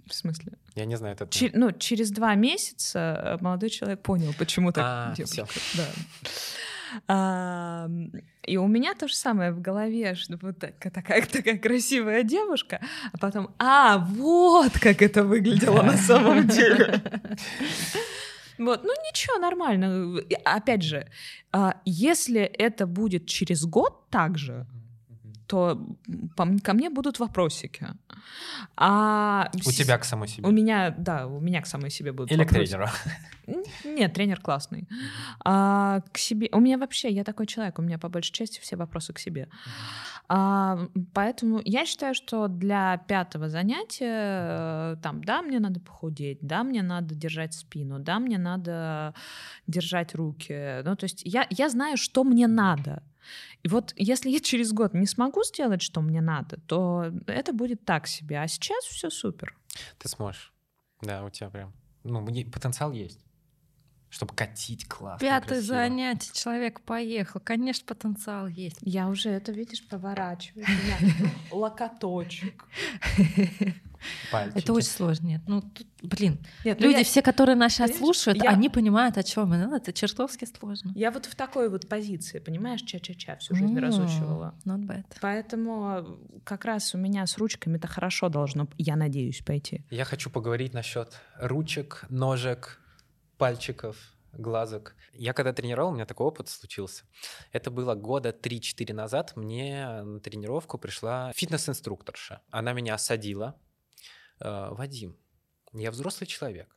[0.09, 0.53] В смысле?
[0.75, 1.27] Я не знаю, это...
[1.27, 5.45] Че- ну, через два месяца молодой человек понял, почему так А, девушка.
[5.75, 5.85] Да.
[7.07, 7.89] А,
[8.43, 12.79] и у меня то же самое в голове, что вот так- такая, такая красивая девушка,
[13.11, 17.01] а потом, а, вот как это выглядело на самом деле.
[18.57, 20.21] Вот, ну ничего, нормально.
[20.45, 21.07] Опять же,
[21.51, 24.65] а, если это будет через год так же,
[25.47, 25.79] то
[26.63, 27.87] ко мне будут вопросики.
[28.75, 30.47] А У с- тебя к самой себе.
[30.47, 32.71] У меня, да, у меня к самой себе будут Или к вопросики.
[32.71, 32.89] тренеру.
[33.83, 34.87] Нет, тренер классный.
[35.43, 36.47] А, к себе.
[36.53, 39.47] У меня вообще, я такой человек, у меня по большей части все вопросы к себе.
[40.29, 46.63] А, поэтому я считаю, что для пятого занятия, э, там, да, мне надо похудеть, да,
[46.63, 49.13] мне надо держать спину, да, мне надо
[49.67, 50.81] держать руки.
[50.85, 53.03] Ну, то есть я, я знаю, что мне надо.
[53.63, 57.85] И вот если я через год не смогу сделать, что мне надо, то это будет
[57.85, 58.39] так себе.
[58.39, 59.55] А сейчас все супер.
[59.97, 60.53] Ты сможешь.
[61.01, 61.73] Да, у тебя прям...
[62.03, 63.19] Ну, потенциал есть.
[64.09, 65.75] Чтобы катить классно, Пятое красиво.
[65.75, 67.39] занятие, человек поехал.
[67.39, 68.77] Конечно, потенциал есть.
[68.81, 70.65] Я уже это, видишь, поворачиваю.
[71.51, 72.63] Локоточек.
[74.31, 74.57] Пальчики.
[74.59, 75.27] Это очень сложно.
[75.27, 78.69] Нет, ну тут, блин, Нет, ну люди я- все, которые нас сейчас слушают, я- они
[78.69, 79.57] понимают, о чем мы.
[79.57, 80.91] Ну, это чертовски сложно.
[80.95, 84.55] Я вот в такой вот позиции, понимаешь, ча-ча-ча всю жизнь М, разучивала.
[84.65, 85.05] Not bad.
[85.21, 89.83] Поэтому как раз у меня с ручками-то хорошо должно, я надеюсь, пойти.
[89.89, 92.79] Я хочу поговорить насчет ручек, ножек,
[93.37, 93.97] пальчиков,
[94.31, 94.95] глазок.
[95.13, 97.03] Я когда тренировал, у меня такой опыт случился.
[97.51, 99.33] Это было года 3-4 назад.
[99.35, 102.41] Мне на тренировку пришла фитнес-инструкторша.
[102.49, 103.55] Она меня осадила.
[104.39, 105.17] «Э, Вадим,
[105.73, 106.75] я взрослый человек.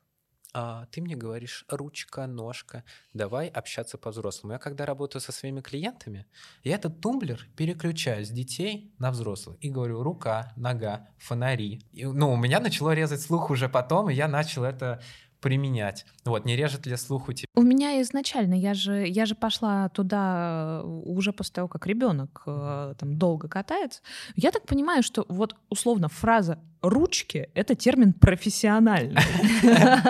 [0.59, 4.55] А ты мне говоришь ручка, ножка, давай общаться по-взрослому.
[4.55, 6.25] Я когда работаю со своими клиентами,
[6.65, 11.83] я этот тумблер переключаю с детей на взрослых и говорю рука, нога, фонари.
[11.93, 15.03] И, ну, у меня начало резать слух уже потом, и я начал это
[15.41, 16.07] применять.
[16.25, 17.49] Вот, не режет ли слух у тебя?
[17.55, 22.43] У меня изначально, я же, я же пошла туда э, уже после того, как ребенок
[22.47, 24.01] там долго катается.
[24.37, 29.21] Я так понимаю, что вот условно фраза ручки это термин профессиональный.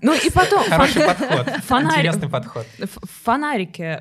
[0.00, 2.66] Ну и потом Хороший подход, интересный подход.
[3.24, 4.00] фонарики.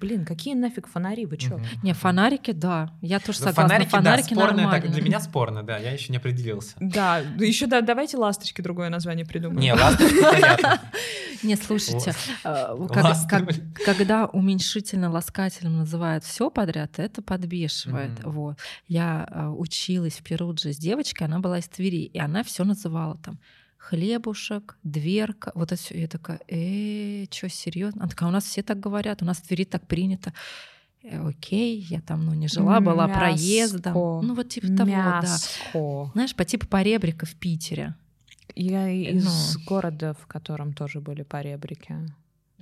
[0.00, 1.60] Блин, какие нафиг фонари, вы чё?
[1.82, 2.92] Не, фонарики, да.
[3.00, 3.84] Я тоже согласна.
[3.86, 6.74] Фонарики, да, для меня спорно, да, я еще не определился.
[6.80, 9.60] Да, еще да, давайте ласточки другое название придумаем.
[9.60, 10.80] Не, ласточки, понятно.
[11.42, 18.10] Не, слушайте, э, когда уменьшительно-ласкательным называют все подряд, это подбешивает.
[18.24, 18.58] Вот.
[18.88, 23.16] Я э, училась в Перудже с девочкой, она была из Твери, и она все называла
[23.18, 23.38] там
[23.76, 26.00] хлебушек, дверка, вот это все.
[26.00, 28.02] Я такая, э, что, серьезно?
[28.02, 30.32] Она такая, у нас все так говорят, у нас в Твери так принято.
[31.02, 33.18] Э, Окей, я там, ну, не жила, была Мяско.
[33.20, 33.94] проездом.
[33.94, 35.22] Ну, вот типа того, да.
[36.12, 37.94] Знаешь, по типу поребрика в Питере.
[38.54, 39.24] Я из
[39.56, 39.64] Ну.
[39.66, 41.94] города, в котором тоже были поребрики.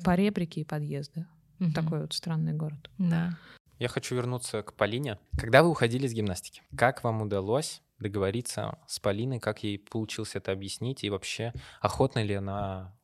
[0.04, 1.24] Поребрики и подъезды.
[1.58, 1.72] Мгм.
[1.72, 2.90] Такой вот странный город.
[2.98, 3.38] Да.
[3.78, 5.18] Я хочу вернуться к Полине.
[5.38, 10.52] Когда вы уходили из гимнастики, как вам удалось договориться с Полиной, как ей получилось это
[10.52, 12.96] объяснить, и вообще охотно ли она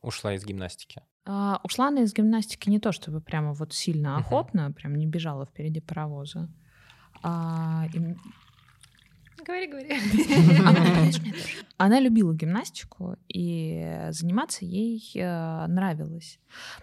[0.00, 1.02] ушла из гимнастики?
[1.24, 5.46] А, ушла она из гимнастики не то, чтобы прямо вот сильно охотно, прям не бежала
[5.46, 6.48] впереди паровоза.
[7.22, 8.16] А, и
[9.46, 9.88] Говори, говори.
[11.78, 16.38] Она любила гимнастику, и заниматься ей э, нравилось.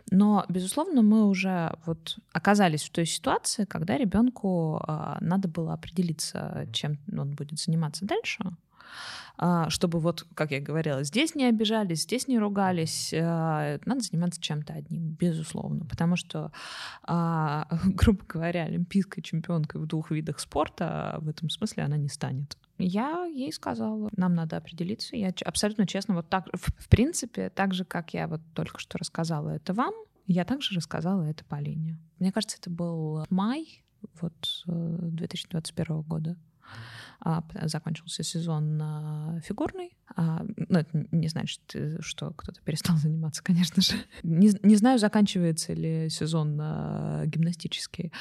[0.09, 6.67] Но, безусловно, мы уже вот оказались в той ситуации, когда ребенку э, надо было определиться,
[6.73, 8.43] чем он будет заниматься дальше.
[9.39, 14.41] А, чтобы вот, как я говорила, здесь не обижались, здесь не ругались, э, надо заниматься
[14.41, 16.51] чем-то одним, безусловно, потому что,
[17.03, 22.57] а, грубо говоря, олимпийской чемпионкой в двух видах спорта в этом смысле она не станет.
[22.79, 25.15] Я ей сказала, нам надо определиться.
[25.15, 29.49] Я абсолютно честно, вот так, в, принципе, так же, как я вот только что рассказала
[29.49, 29.93] это вам,
[30.25, 31.97] я также рассказала это Полине.
[32.19, 33.83] Мне кажется, это был май
[34.21, 36.37] вот э, 2021 года.
[37.19, 39.97] А, закончился сезон а, фигурный.
[40.15, 43.93] А, ну, это не значит, э, что кто-то перестал заниматься, конечно же.
[44.23, 46.57] Не, не знаю, заканчивается ли сезон
[47.25, 48.11] гимнастический.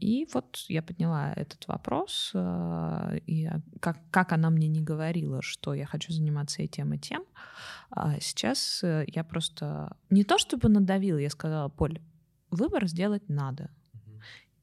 [0.00, 3.50] И вот я подняла этот вопрос, и
[3.80, 7.24] как, как она мне не говорила, что я хочу заниматься и тем, и тем,
[8.20, 12.00] сейчас э, я просто не то чтобы надавила, я сказала, Поль,
[12.50, 13.70] выбор сделать надо.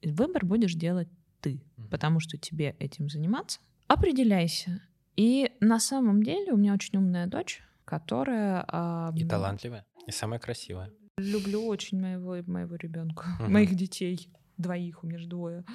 [0.03, 1.07] Выбор будешь делать
[1.41, 3.59] ты, потому что тебе этим заниматься.
[3.87, 4.81] Определяйся.
[5.17, 8.65] И на самом деле у меня очень умная дочь, которая...
[8.71, 10.91] Э, и талантливая, и самая красивая.
[11.17, 13.51] Люблю очень моего, моего ребенка, угу.
[13.51, 14.29] моих детей.
[14.57, 15.65] Двоих, у меня же двое.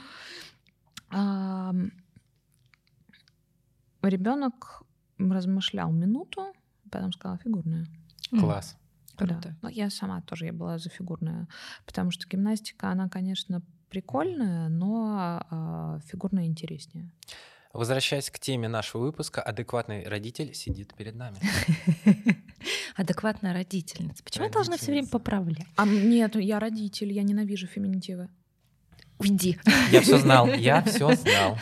[1.11, 1.73] А,
[4.03, 4.83] ребенок
[5.19, 6.53] размышлял минуту,
[6.91, 7.87] потом сказала фигурная.
[8.31, 8.77] Класс.
[9.17, 9.41] Круто.
[9.43, 9.57] Да.
[9.63, 11.49] Ну, я сама тоже я была за фигурную,
[11.87, 13.63] потому что гимнастика, она, конечно,
[13.97, 17.11] прикольная, но э, фигурная интереснее.
[17.73, 21.39] Возвращаясь к теме нашего выпуска, адекватный родитель сидит перед нами.
[22.97, 24.23] Адекватная родительница.
[24.23, 25.67] Почему я должна все время поправлять?
[25.77, 28.29] А нет, я родитель, я ненавижу феминитивы.
[29.19, 29.59] Уйди.
[29.91, 31.59] Я все знал, я все знал.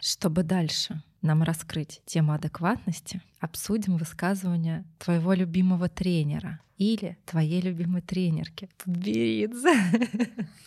[0.00, 8.68] Чтобы дальше нам раскрыть тему адекватности, обсудим высказывание твоего любимого тренера или твоей любимой тренерки.
[8.86, 9.74] Беридзе.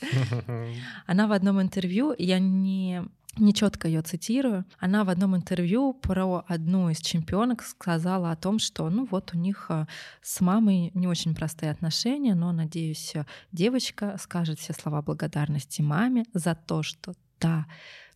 [1.07, 3.03] Она в одном интервью, я не
[3.37, 8.89] нечетко ее цитирую, она в одном интервью про одну из чемпионок сказала о том, что
[8.89, 9.87] ну вот у них э,
[10.21, 13.13] с мамой не очень простые отношения, но, надеюсь,
[13.51, 17.65] девочка скажет все слова благодарности маме за то, что та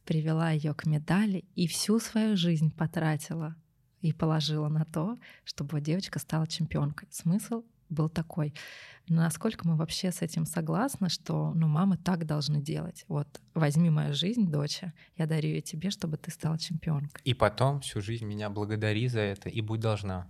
[0.07, 3.55] привела ее к медали и всю свою жизнь потратила
[4.01, 7.09] и положила на то, чтобы девочка стала чемпионкой.
[7.11, 8.53] Смысл был такой.
[9.09, 13.03] Насколько мы вообще с этим согласны, что ну, мамы так должны делать?
[13.09, 17.21] Вот возьми мою жизнь, доча, я дарю ее тебе, чтобы ты стала чемпионкой.
[17.25, 20.27] И потом всю жизнь меня благодари за это и будь должна.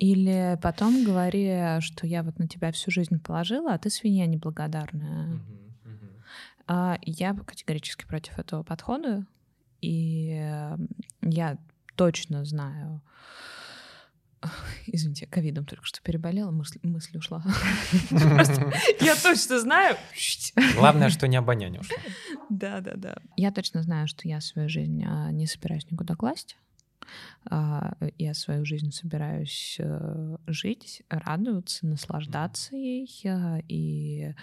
[0.00, 5.34] Или потом говори, что я вот на тебя всю жизнь положила, а ты свинья неблагодарная.
[5.34, 5.61] Угу.
[6.66, 9.26] А, я категорически против этого подхода,
[9.80, 10.28] и
[11.22, 11.58] я
[11.96, 13.02] точно знаю,
[14.86, 17.42] Извините, ковидом только что переболела, мысль, мысль ушла.
[19.00, 19.96] Я точно знаю.
[20.74, 21.96] Главное, что не обоняние ушло.
[22.48, 23.16] Да, да, да.
[23.36, 26.56] Я точно знаю, что я свою жизнь а, не собираюсь никуда класть.
[27.50, 34.34] А, я свою жизнь собираюсь э, жить, радоваться, наслаждаться ей э, и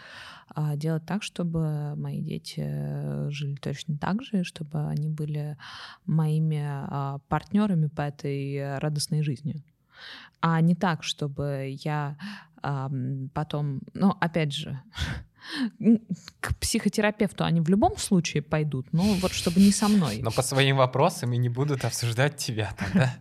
[0.49, 5.57] а, делать так, чтобы мои дети жили точно так же, чтобы они были
[6.05, 9.63] моими а, партнерами по этой радостной жизни.
[10.41, 12.17] А не так, чтобы я
[13.33, 14.81] потом, ну, опять же,
[16.39, 20.19] к психотерапевту они в любом случае пойдут, но вот чтобы не со мной.
[20.21, 23.15] Но по своим вопросам и не будут обсуждать тебя там, да?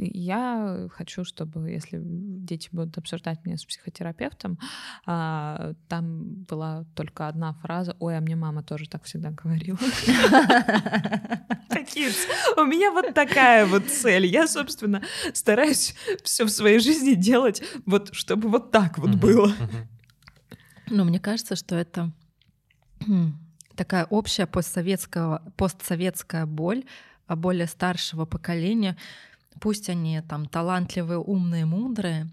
[0.00, 4.58] Я хочу, чтобы, если дети будут обсуждать меня с психотерапевтом,
[5.06, 9.78] а, там была только одна фраза «Ой, а мне мама тоже так всегда говорила».
[12.56, 14.26] У меня вот такая вот цель.
[14.26, 15.00] Я, собственно,
[15.32, 19.52] стараюсь все в своей жизни делать вот, чтобы вот так вот было.
[20.90, 22.10] Но мне кажется, что это
[23.76, 26.84] такая общая постсоветская, постсоветская боль
[27.26, 28.96] а более старшего поколения.
[29.60, 32.28] Пусть они там талантливые, умные, мудрые,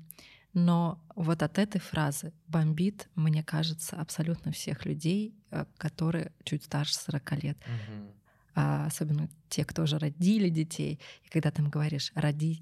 [0.53, 6.95] но вот от этой фразы бомбит, мне кажется, абсолютно всех людей, э, которые чуть старше
[6.95, 7.57] 40 лет.
[7.57, 8.11] Угу.
[8.55, 10.99] А особенно те, кто уже родили детей.
[11.24, 12.61] И когда ты им говоришь, роди,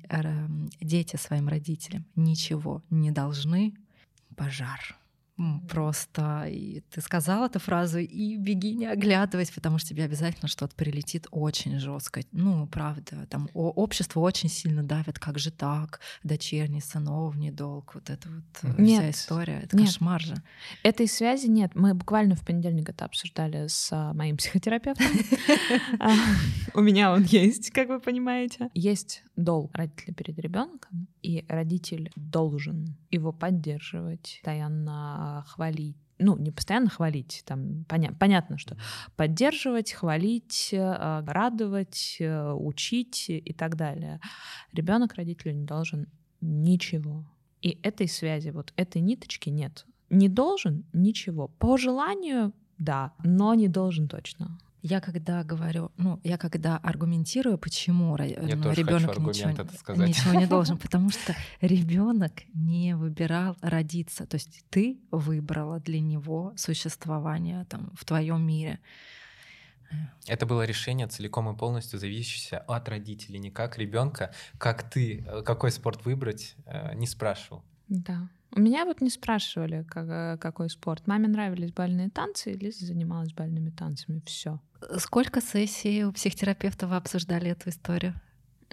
[0.79, 3.73] дети своим родителям ничего не должны,
[4.35, 4.98] пожар
[5.69, 10.75] просто и ты сказал эту фразу и беги не оглядываясь, потому что тебе обязательно что-то
[10.75, 12.21] прилетит очень жестко.
[12.31, 18.27] Ну, правда, там общество очень сильно давит, как же так, дочерний, сыновний долг, вот это
[18.29, 19.87] вот э, нет, вся история, это нет.
[19.87, 20.35] кошмар же.
[20.83, 21.71] Этой связи нет.
[21.75, 25.07] Мы буквально в понедельник это обсуждали с а, моим психотерапевтом.
[25.99, 26.11] А,
[26.73, 28.69] у меня он есть, как вы понимаете.
[28.73, 36.89] Есть долг родителя перед ребенком, и родитель должен его поддерживать, постоянно хвалить, ну, не постоянно
[36.89, 38.77] хвалить, там поня- понятно, что
[39.15, 44.19] поддерживать, хвалить, э, радовать, э, учить и так далее.
[44.73, 46.07] Ребенок родителю не должен
[46.41, 47.25] ничего.
[47.61, 49.85] И этой связи, вот этой ниточки нет.
[50.09, 51.47] Не должен ничего.
[51.47, 54.59] По желанию, да, но не должен точно.
[54.81, 61.09] Я когда говорю, ну, я когда аргументирую, почему ну, ребенок ничего, ничего не должен, потому
[61.09, 64.25] что ребенок не выбирал родиться.
[64.25, 68.79] То есть ты выбрала для него существование там в твоем мире.
[70.27, 75.41] Это было решение целиком и полностью зависящее от родителей, не как ребенка, как ты, э,
[75.41, 77.63] какой спорт выбрать, э, не спрашивал.
[77.87, 78.29] Да.
[78.55, 81.05] У меня вот не спрашивали, как, какой спорт.
[81.07, 84.21] Маме нравились бальные танцы, и Лиза занималась бальными танцами.
[84.25, 84.59] Все.
[84.97, 88.19] Сколько сессий у психотерапевта вы обсуждали эту историю?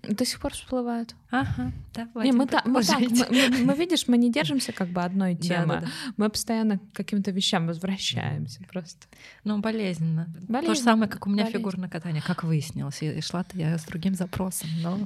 [0.03, 1.14] До сих пор всплывают.
[1.30, 4.88] Ага, давайте Не, мы, та, мы, так, мы, мы, мы, видишь, мы не держимся как
[4.88, 5.66] бы одной темы.
[5.66, 6.12] Да, да, да.
[6.16, 9.07] Мы постоянно к каким-то вещам возвращаемся просто.
[9.42, 10.26] Ну, болезненно.
[10.49, 10.62] Болезненно.
[10.62, 11.59] То же самое, как у меня Болезненно.
[11.59, 13.03] фигурное катание, как выяснилось.
[13.03, 14.99] И шла-то я с другим запросом, но...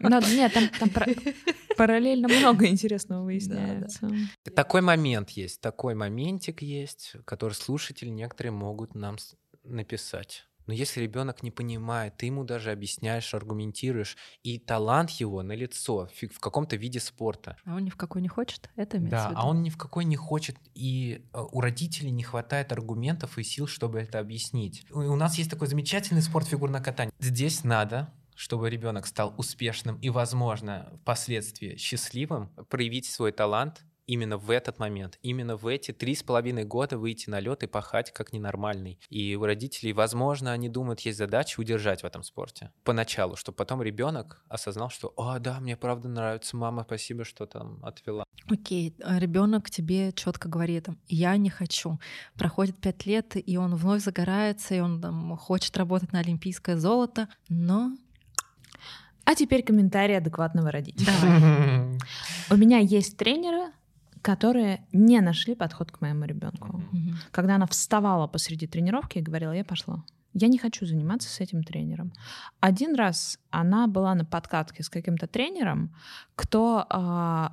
[0.00, 1.14] Но, нет, там, там пара-
[1.76, 4.10] параллельно много интересного выясняется.
[4.56, 9.16] Такой момент есть, такой моментик есть, который слушатели некоторые могут нам
[9.62, 10.48] написать.
[10.66, 16.08] Но если ребенок не понимает, ты ему даже объясняешь, аргументируешь, и талант его на лицо
[16.30, 17.56] в каком-то виде спорта.
[17.64, 18.70] А он ни в какой не хочет?
[18.76, 22.72] Это Да, а он ни в какой не хочет, и э, у родителей не хватает
[22.72, 24.84] аргументов и сил, чтобы это объяснить.
[24.90, 27.12] У у нас есть такой замечательный спорт фигурное катание.
[27.20, 34.50] Здесь надо чтобы ребенок стал успешным и, возможно, впоследствии счастливым, проявить свой талант именно в
[34.50, 38.34] этот момент, именно в эти три с половиной года выйти на лед и пахать как
[38.34, 38.98] ненормальный.
[39.08, 43.82] И у родителей, возможно, они думают, есть задача удержать в этом спорте поначалу, чтобы потом
[43.82, 48.24] ребенок осознал, что, о, да, мне правда нравится, мама, спасибо, что там отвела.
[48.50, 51.98] Окей, ребенок тебе четко говорит, я не хочу.
[52.34, 57.28] Проходит пять лет, и он вновь загорается, и он там, хочет работать на олимпийское золото,
[57.48, 57.92] но
[59.24, 61.12] А теперь комментарий адекватного родителя.
[62.50, 63.72] У меня есть тренеры,
[64.22, 66.78] которые не нашли подход к моему ребенку.
[66.92, 67.16] Мгм.
[67.32, 70.04] Когда она вставала посреди тренировки и говорила, я пошла.
[70.34, 72.12] Я не хочу заниматься с этим тренером.
[72.60, 75.94] Один раз она была на подкатке с каким-то тренером,
[76.36, 76.86] кто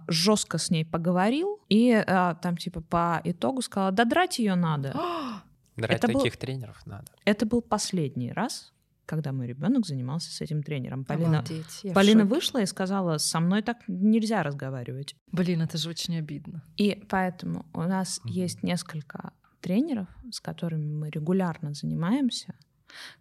[0.07, 4.93] жестко с ней поговорил и а, там типа по итогу сказала, да драть ее надо.
[5.75, 7.05] Драть Это был- таких тренеров надо.
[7.25, 8.73] Это был последний раз,
[9.09, 11.03] когда мой ребенок занимался с этим тренером.
[11.03, 15.15] Полина, Обалдеть, Полина вышла и сказала, со мной так нельзя разговаривать.
[15.31, 16.61] Блин, это же очень обидно.
[16.77, 18.33] И поэтому у нас Мгм.
[18.33, 22.53] есть несколько тренеров, с которыми мы регулярно занимаемся,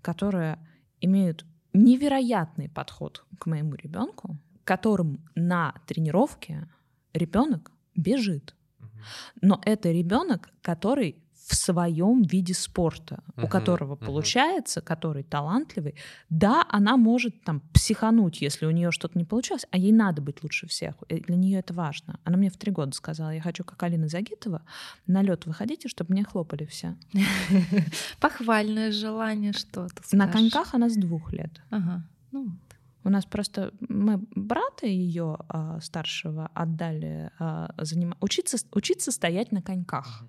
[0.02, 0.58] которые
[1.00, 6.68] имеют невероятный подход к моему ребенку, которым на тренировке
[7.14, 8.54] ребенок бежит.
[9.40, 11.16] Но это ребенок, который
[11.48, 14.04] в своем виде спорта, у Мгм, которого мгм.
[14.04, 15.94] получается, который талантливый,
[16.28, 20.42] да, она может там психануть, если у нее что-то не получилось, а ей надо быть
[20.42, 20.94] лучше всех.
[21.08, 22.20] И Для нее это важно.
[22.24, 24.60] Она мне в три года сказала, я хочу, как Алина Загитова,
[25.06, 26.96] на лед выходите, чтобы мне хлопали все.
[28.20, 31.62] Похвальное желание, что ты На коньках она с двух лет.
[31.70, 32.02] Ага.
[32.32, 32.48] Ну,
[33.04, 39.62] У нас просто мы брата ее а, старшего отдали а, занима- учиться, учиться стоять на
[39.62, 40.22] коньках.
[40.22, 40.26] А,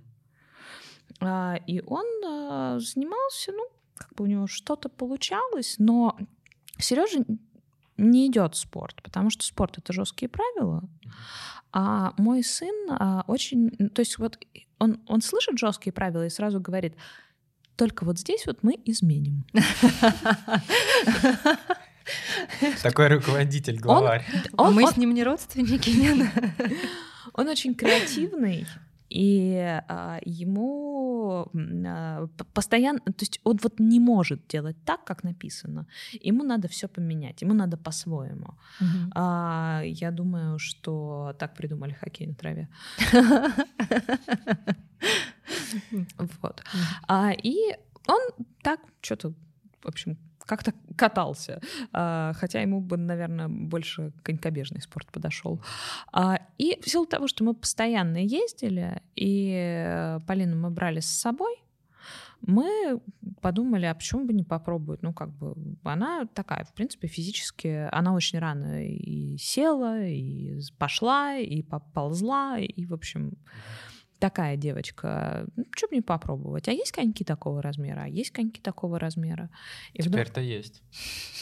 [1.67, 6.17] и он а, занимался, ну, как бы у него что-то получалось, но
[6.77, 7.19] Сережа
[7.97, 10.83] не идет в спорт, потому что спорт это жесткие правила.
[11.71, 14.39] А мой сын а, очень, ну, то есть вот
[14.79, 16.95] он, он слышит жесткие правила и сразу говорит,
[17.75, 19.45] только вот здесь вот мы изменим.
[22.81, 24.25] Такой руководитель, главарь.
[24.57, 26.27] Он- Мы он- с ним не родственники, нет?
[27.33, 28.65] Он очень креативный,
[29.09, 29.55] и
[29.87, 31.49] а, ему
[31.85, 35.87] а, постоянно, то есть он вот не может делать так, как написано.
[36.21, 38.53] Ему надо все поменять, ему надо по-своему.
[38.79, 39.11] Мгм.
[39.15, 42.69] А, я думаю, что так придумали хоккей на траве.
[46.41, 46.63] Вот.
[47.07, 47.55] А, и
[48.07, 48.19] он
[48.63, 49.33] так что-то,
[49.81, 50.17] в общем,
[50.49, 51.61] как-то катался.
[51.93, 55.61] А, хотя ему бы, наверное, больше конькобежный спорт подошел.
[56.11, 61.05] А, и в силу того, что мы постоянно ездили, и э, Полину мы брали с
[61.05, 61.55] собой,
[62.41, 62.99] мы
[63.41, 65.03] подумали, а почему бы не попробовать?
[65.03, 71.35] Ну, как бы она такая, в принципе, физически, она очень рано и села, и пошла,
[71.35, 73.33] и поползла, и, в общем,
[74.19, 75.45] такая девочка.
[75.55, 76.67] Ну, что бы не попробовать?
[76.67, 78.01] А есть коньки такого размера?
[78.03, 79.49] А есть коньки такого размера?
[79.93, 80.81] И вдруг- Теперь-то есть.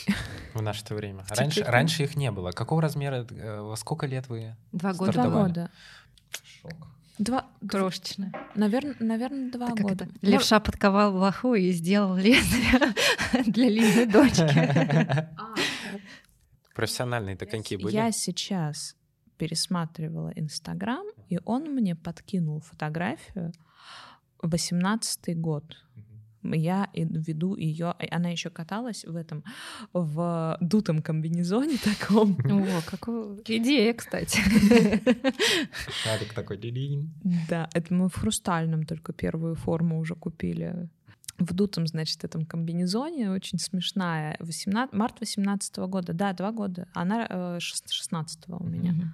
[0.54, 1.26] В наше время.
[1.30, 2.52] Раньше, раньше их не было.
[2.52, 4.56] Какого размера, э, во сколько лет вы?
[4.72, 5.12] Два Два года.
[5.12, 5.48] стартовали?
[5.48, 5.72] года.
[6.62, 6.74] Шок.
[7.20, 8.32] Два, Крошечная.
[8.54, 10.06] наверное, наверное, два Это как года.
[10.06, 10.14] это?
[10.22, 12.94] Левша подковал блоху и сделал лезвие
[13.48, 15.28] для Лины дочки.
[16.76, 17.96] Профессиональные-то коньки были?
[17.96, 18.96] Я сейчас
[19.38, 23.54] пересматривала Инстаграм, и он мне подкинул фотографию
[24.42, 25.64] 18 год.
[26.44, 29.44] Я веду ее, она еще каталась в этом
[29.92, 32.38] в дутом комбинезоне таком.
[32.40, 34.40] О, какая идея, кстати.
[36.04, 36.58] Шарик такой.
[37.50, 40.90] Да, это мы в хрустальном только первую форму уже купили.
[41.38, 47.28] В дутом, значит, этом комбинезоне, очень смешная, 18, март 18 года, да, два года, она
[47.30, 48.92] э, 16 у меня.
[48.92, 49.06] Mm-hmm.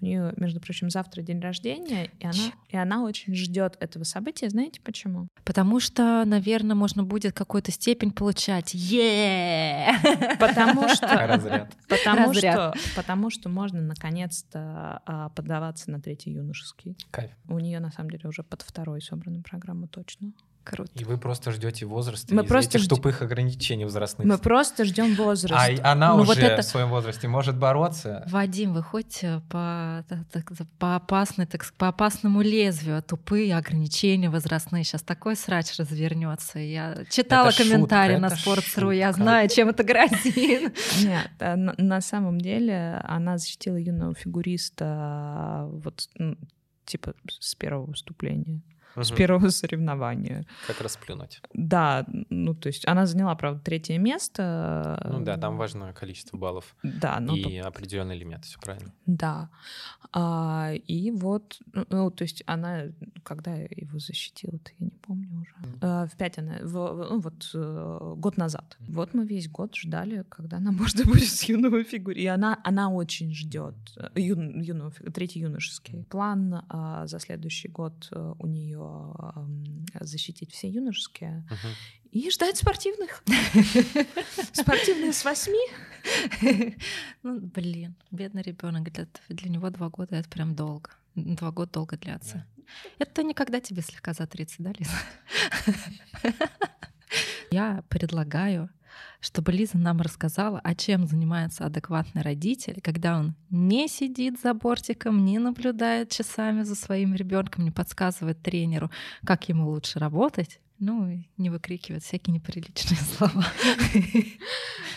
[0.00, 4.50] У нее, между прочим, завтра день рождения, и она, и она очень ждет этого события.
[4.50, 5.28] Знаете почему?
[5.44, 8.74] Потому что, наверное, можно будет какую-то степень получать.
[8.74, 9.94] е
[10.38, 11.68] Потому что...
[11.88, 16.96] Потому что, потому что можно наконец-то а, поддаваться на третий юношеский.
[17.10, 17.30] Кайф.
[17.48, 20.32] У нее на самом деле уже под второй собрана программа точно.
[20.70, 20.92] Круто.
[20.94, 22.90] И вы просто ждете возраста мы из просто этих жд...
[22.90, 24.28] тупых ограничений возрастных.
[24.28, 25.76] Мы просто ждем возраста.
[25.82, 26.62] А она ну, уже вот это...
[26.62, 28.24] в своем возрасте может бороться.
[28.28, 30.04] Вадим, вы хоть по,
[30.78, 34.84] по, опасной, так, по опасному лезвию, а тупые ограничения возрастные.
[34.84, 36.60] Сейчас такой срач развернется.
[36.60, 40.72] Я читала это комментарии шутка, на Sports.ru, я знаю, чем это грозит.
[41.02, 46.08] Нет, а на самом деле она защитила юного фигуриста вот
[46.84, 48.60] типа с первого выступления
[48.96, 49.04] угу.
[49.04, 50.46] с первого соревнования.
[50.66, 51.40] Как расплюнуть.
[51.54, 55.00] Да, ну то есть она заняла, правда, третье место.
[55.04, 56.76] Ну да, там важное количество баллов.
[56.82, 57.68] Да, но и то...
[57.68, 58.92] определенный лимит, все правильно.
[59.06, 59.50] Да,
[60.12, 62.84] а, и вот, ну, ну то есть она,
[63.22, 65.54] когда его защитила, то я не помню уже.
[65.62, 65.78] Mm.
[65.82, 68.76] А, в пять она, в, ну вот э, год назад.
[68.80, 68.92] Mm.
[68.94, 72.90] Вот мы весь год ждали, когда она можно будет с юного фигуре, и она она
[72.90, 78.79] очень ждет э, юн, юного третий юношеский план а, за следующий год э, у нее
[80.00, 81.74] защитить все юношеские uh-huh.
[82.12, 83.22] и ждать спортивных.
[84.52, 85.66] Спортивные с восьми.
[87.22, 88.90] Ну, блин, бедный ребенок.
[88.90, 90.90] Для, для него два года это прям долго.
[91.14, 92.46] Два года долго длятся.
[92.98, 94.96] Это никогда тебе слегка за 30, да, Лиза?
[97.50, 98.70] Я предлагаю
[99.20, 105.24] чтобы Лиза нам рассказала, о чем занимается адекватный родитель, когда он не сидит за бортиком,
[105.24, 108.90] не наблюдает часами за своим ребенком, не подсказывает тренеру,
[109.24, 113.44] как ему лучше работать, ну, не выкрикивает всякие неприличные слова.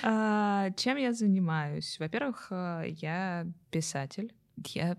[0.01, 1.97] А, чем я занимаюсь?
[1.99, 4.33] Во-первых, э, я писатель.
[4.73, 4.97] Я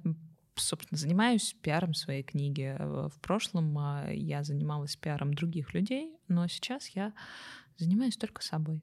[0.57, 2.77] собственно, занимаюсь пиаром своей книги.
[2.79, 7.12] В прошлом э, я занималась пиаром других людей, но сейчас я
[7.77, 8.83] занимаюсь только собой.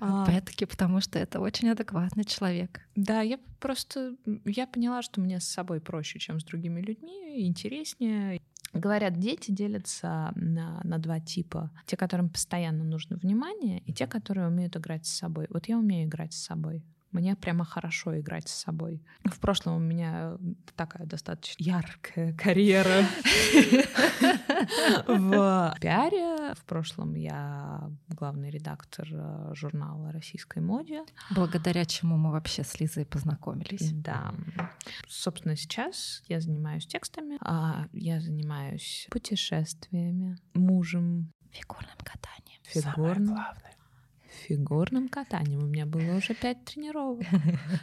[0.00, 2.80] А, Опять-таки, потому что это очень адекватный человек.
[2.96, 8.40] Да, я просто я поняла, что мне с собой проще, чем с другими людьми, интереснее.
[8.72, 11.70] Говорят, дети делятся на, на два типа.
[11.86, 15.46] Те, которым постоянно нужно внимание, и те, которые умеют играть с собой.
[15.48, 16.82] Вот я умею играть с собой.
[17.14, 19.00] Мне прямо хорошо играть с собой.
[19.24, 20.36] В прошлом у меня
[20.74, 23.06] такая достаточно яркая карьера
[25.06, 26.54] в пиаре.
[26.54, 31.04] В прошлом я главный редактор э, журнала «Российской моде».
[31.30, 33.92] Благодаря чему мы вообще с Лизой познакомились.
[33.92, 34.34] Да.
[35.06, 41.32] Собственно, сейчас я занимаюсь текстами, а я занимаюсь путешествиями, мужем.
[41.52, 42.60] Фигурным катанием.
[42.64, 43.28] Фигурным.
[43.28, 43.73] Самое главное
[44.34, 45.62] фигурным катанием.
[45.62, 47.24] У меня было уже пять тренировок.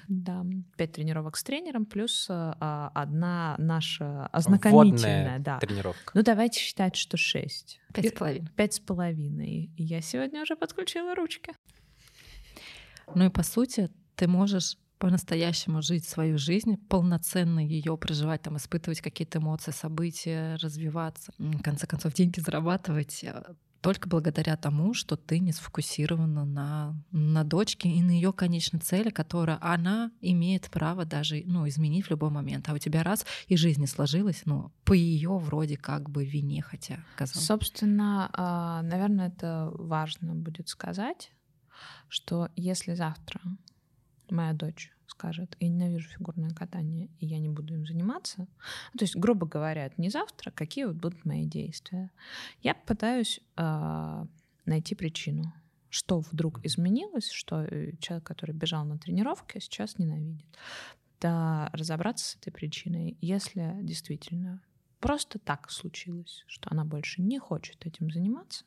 [0.08, 0.46] Да,
[0.78, 5.40] пять тренировок с тренером, плюс а, одна наша ознакомительная.
[5.40, 5.60] да.
[5.60, 6.12] тренировка.
[6.14, 7.80] Ну, давайте считать, что шесть.
[7.94, 8.50] Пять с половиной.
[8.56, 9.72] Пять с половиной.
[9.78, 11.54] И я сегодня уже подключила ручки.
[13.16, 19.02] Ну и по сути, ты можешь по-настоящему жить свою жизнь, полноценно ее проживать, там, испытывать
[19.02, 23.44] какие-то эмоции, события, развиваться, в конце концов, деньги зарабатывать, э,
[23.82, 29.10] только благодаря тому, что ты не сфокусирована на, на дочке и на ее конечной цели,
[29.10, 32.70] которую она имеет право даже ну, изменить в любой момент.
[32.70, 36.62] А у тебя раз и жизнь не сложилась, ну, по ее вроде как бы вине,
[36.62, 37.46] хотя казалось.
[37.46, 41.32] Собственно, а, наверное, это важно будет сказать,
[42.08, 43.42] что если завтра
[44.30, 44.92] моя дочь
[45.22, 48.48] скажет, я ненавижу фигурное катание, и я не буду им заниматься.
[48.94, 52.10] Ну, то есть, грубо говоря, не завтра, какие вот будут мои действия.
[52.64, 54.26] Я пытаюсь э,
[54.66, 55.54] найти причину,
[55.90, 60.48] что вдруг изменилось, что э, человек, который бежал на тренировке, сейчас ненавидит.
[61.20, 64.60] Да, разобраться с этой причиной, если действительно
[65.00, 68.66] просто так случилось, что она больше не хочет этим заниматься,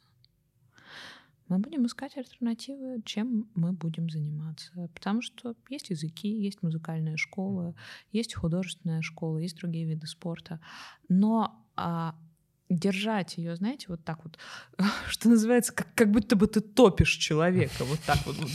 [1.49, 4.73] мы будем искать альтернативы, чем мы будем заниматься.
[4.95, 7.75] Потому что есть языки, есть музыкальная школа,
[8.13, 10.61] есть художественная школа, есть другие виды спорта.
[11.09, 12.15] Но а,
[12.71, 14.39] держать ее, знаете, вот так вот,
[15.09, 18.51] что называется, как, как будто бы ты топишь человека, вот так вот, вот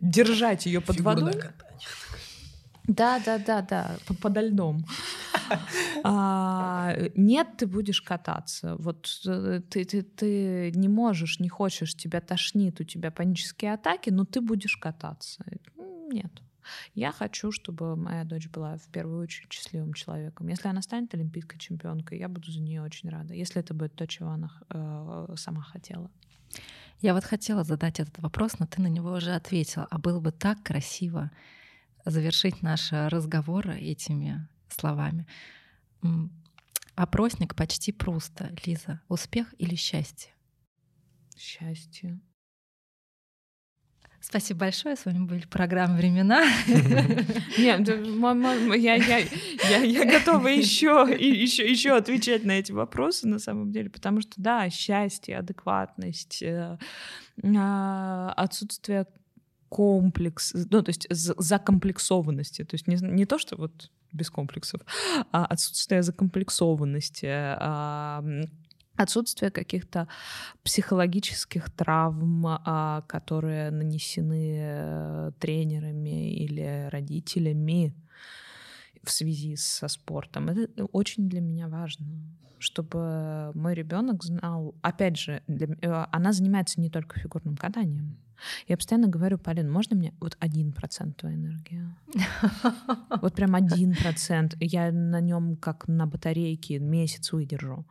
[0.00, 1.34] держать ее под водой.
[2.90, 4.84] Да, да, да, да, подо льдом.
[6.04, 8.76] А, нет, ты будешь кататься.
[8.76, 14.10] Вот э, ты, ты, ты не можешь, не хочешь, тебя тошнит, у тебя панические атаки,
[14.10, 15.44] но ты будешь кататься.
[16.12, 16.32] Нет.
[16.94, 20.48] Я хочу, чтобы моя дочь была в первую очередь счастливым человеком.
[20.48, 23.34] Если она станет олимпийской чемпионкой, я буду за нее очень рада.
[23.34, 26.10] Если это будет то, чего она э, сама хотела.
[27.00, 29.86] Я вот хотела задать этот вопрос, но ты на него уже ответила.
[29.90, 31.30] А было бы так красиво
[32.04, 35.26] завершить наш разговор этими словами.
[36.94, 38.54] Опросник почти просто.
[38.64, 40.32] Лиза, успех или счастье?
[41.36, 42.20] Счастье.
[44.20, 44.96] Спасибо большое.
[44.96, 46.44] С вами были программы «Времена».
[47.58, 49.18] Нет, я, я,
[49.70, 54.32] я, я готова еще, еще, еще отвечать на эти вопросы на самом деле, потому что,
[54.36, 56.76] да, счастье, адекватность, э,
[57.56, 59.06] а, отсутствие
[59.70, 62.64] комплекс, ну, то есть закомплексованности.
[62.64, 64.82] То есть не, не то, что вот без комплексов,
[65.32, 68.22] а отсутствие закомплексованности, а,
[68.96, 70.08] отсутствие каких-то
[70.64, 77.94] психологических травм, а, которые нанесены э, тренерами или родителями
[79.04, 80.48] в связи со спортом.
[80.48, 82.06] Это очень для меня важно,
[82.60, 84.74] чтобы мой ребенок знал.
[84.82, 88.16] Опять же, для, э, она занимается не только фигурным катанием.
[88.68, 91.84] Я постоянно говорю, Полин, можно мне вот один процент твоей энергии?
[93.20, 94.54] Вот прям один процент.
[94.60, 97.84] Я на нем как на батарейке месяц выдержу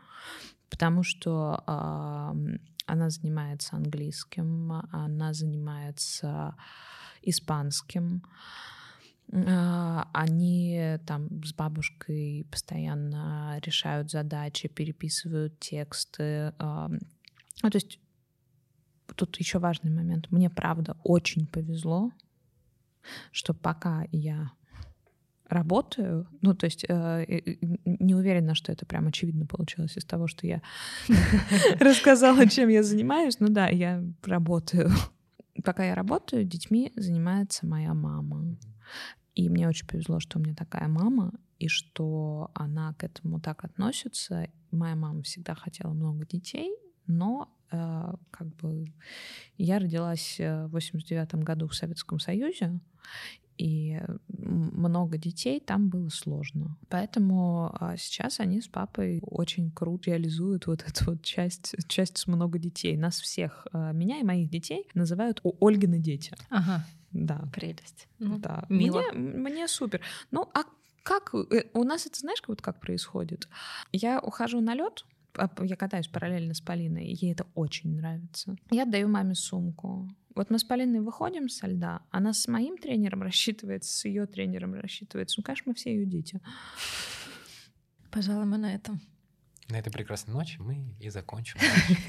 [0.70, 6.56] потому что э, она занимается английским, она занимается
[7.22, 8.24] испанским.
[8.24, 8.79] Э,
[9.32, 16.54] они там с бабушкой постоянно решают задачи, переписывают тексты.
[16.58, 18.00] Ну, то есть
[19.16, 20.32] тут еще важный момент.
[20.32, 22.12] Мне правда очень повезло,
[23.32, 24.52] что пока я
[25.50, 26.28] работаю.
[26.42, 27.26] Ну, то есть э,
[27.86, 30.62] не уверена, что это прям очевидно получилось из того, что я
[31.80, 33.40] рассказала, чем я занимаюсь.
[33.40, 34.92] Ну да, я работаю.
[35.64, 38.56] Пока я работаю, детьми занимается моя мама.
[39.40, 43.64] И мне очень повезло, что у меня такая мама, и что она к этому так
[43.64, 44.50] относится.
[44.70, 46.76] Моя мама всегда хотела много детей,
[47.08, 48.92] но э, как бы
[49.58, 52.82] я родилась э, в 89 году в Советском Союзе,
[53.58, 56.78] и много детей, там было сложно.
[56.88, 62.28] Поэтому а, сейчас они с папой очень круто реализуют вот эту вот часть, часть с
[62.28, 62.96] много детей.
[62.96, 66.34] Нас всех, а, меня и моих детей, называют Ольгины дети.
[66.50, 66.86] Ага.
[67.12, 67.48] Да.
[67.54, 68.08] Прелесть.
[68.20, 68.66] Ну, да.
[68.70, 69.04] Мило.
[69.14, 70.02] Мне, мне супер.
[70.32, 70.64] Ну, а
[71.04, 73.48] как э, у нас это знаешь, вот как происходит?
[73.92, 75.06] Я ухожу на лед,
[75.38, 78.56] а, я катаюсь параллельно с Полиной, и ей это очень нравится.
[78.72, 80.10] Я отдаю маме сумку.
[80.36, 84.74] Вот мы с Полиной выходим со льда, она с моим тренером рассчитывается, с ее тренером
[84.76, 85.40] рассчитывается.
[85.40, 86.40] Ну, конечно, мы все ее дети.
[88.12, 89.02] Пожалуй, мы на этом.
[89.68, 91.60] На этой прекрасной ночи мы и закончим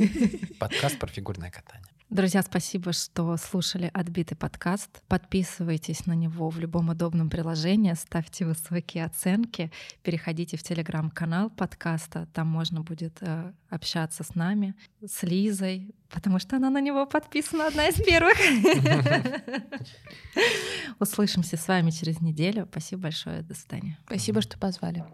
[0.59, 1.92] подкаст про фигурное катание.
[2.11, 5.00] Друзья, спасибо, что слушали отбитый подкаст.
[5.06, 9.70] Подписывайтесь на него в любом удобном приложении, ставьте высокие оценки,
[10.02, 14.74] переходите в телеграм-канал подкаста, там можно будет э, общаться с нами,
[15.06, 18.36] с Лизой, потому что она на него подписана, одна из первых.
[20.98, 22.66] Услышимся с вами через неделю.
[22.68, 23.96] Спасибо большое, до свидания.
[24.06, 25.04] Спасибо, что позвали.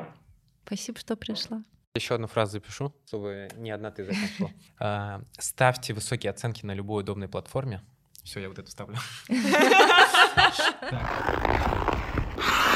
[0.64, 1.62] Спасибо, что пришла.
[1.96, 4.50] Еще одну фразу запишу, чтобы не одна ты закончила.
[4.78, 7.80] А, ставьте высокие оценки на любой удобной платформе.
[8.22, 8.98] Все, я вот это вставлю.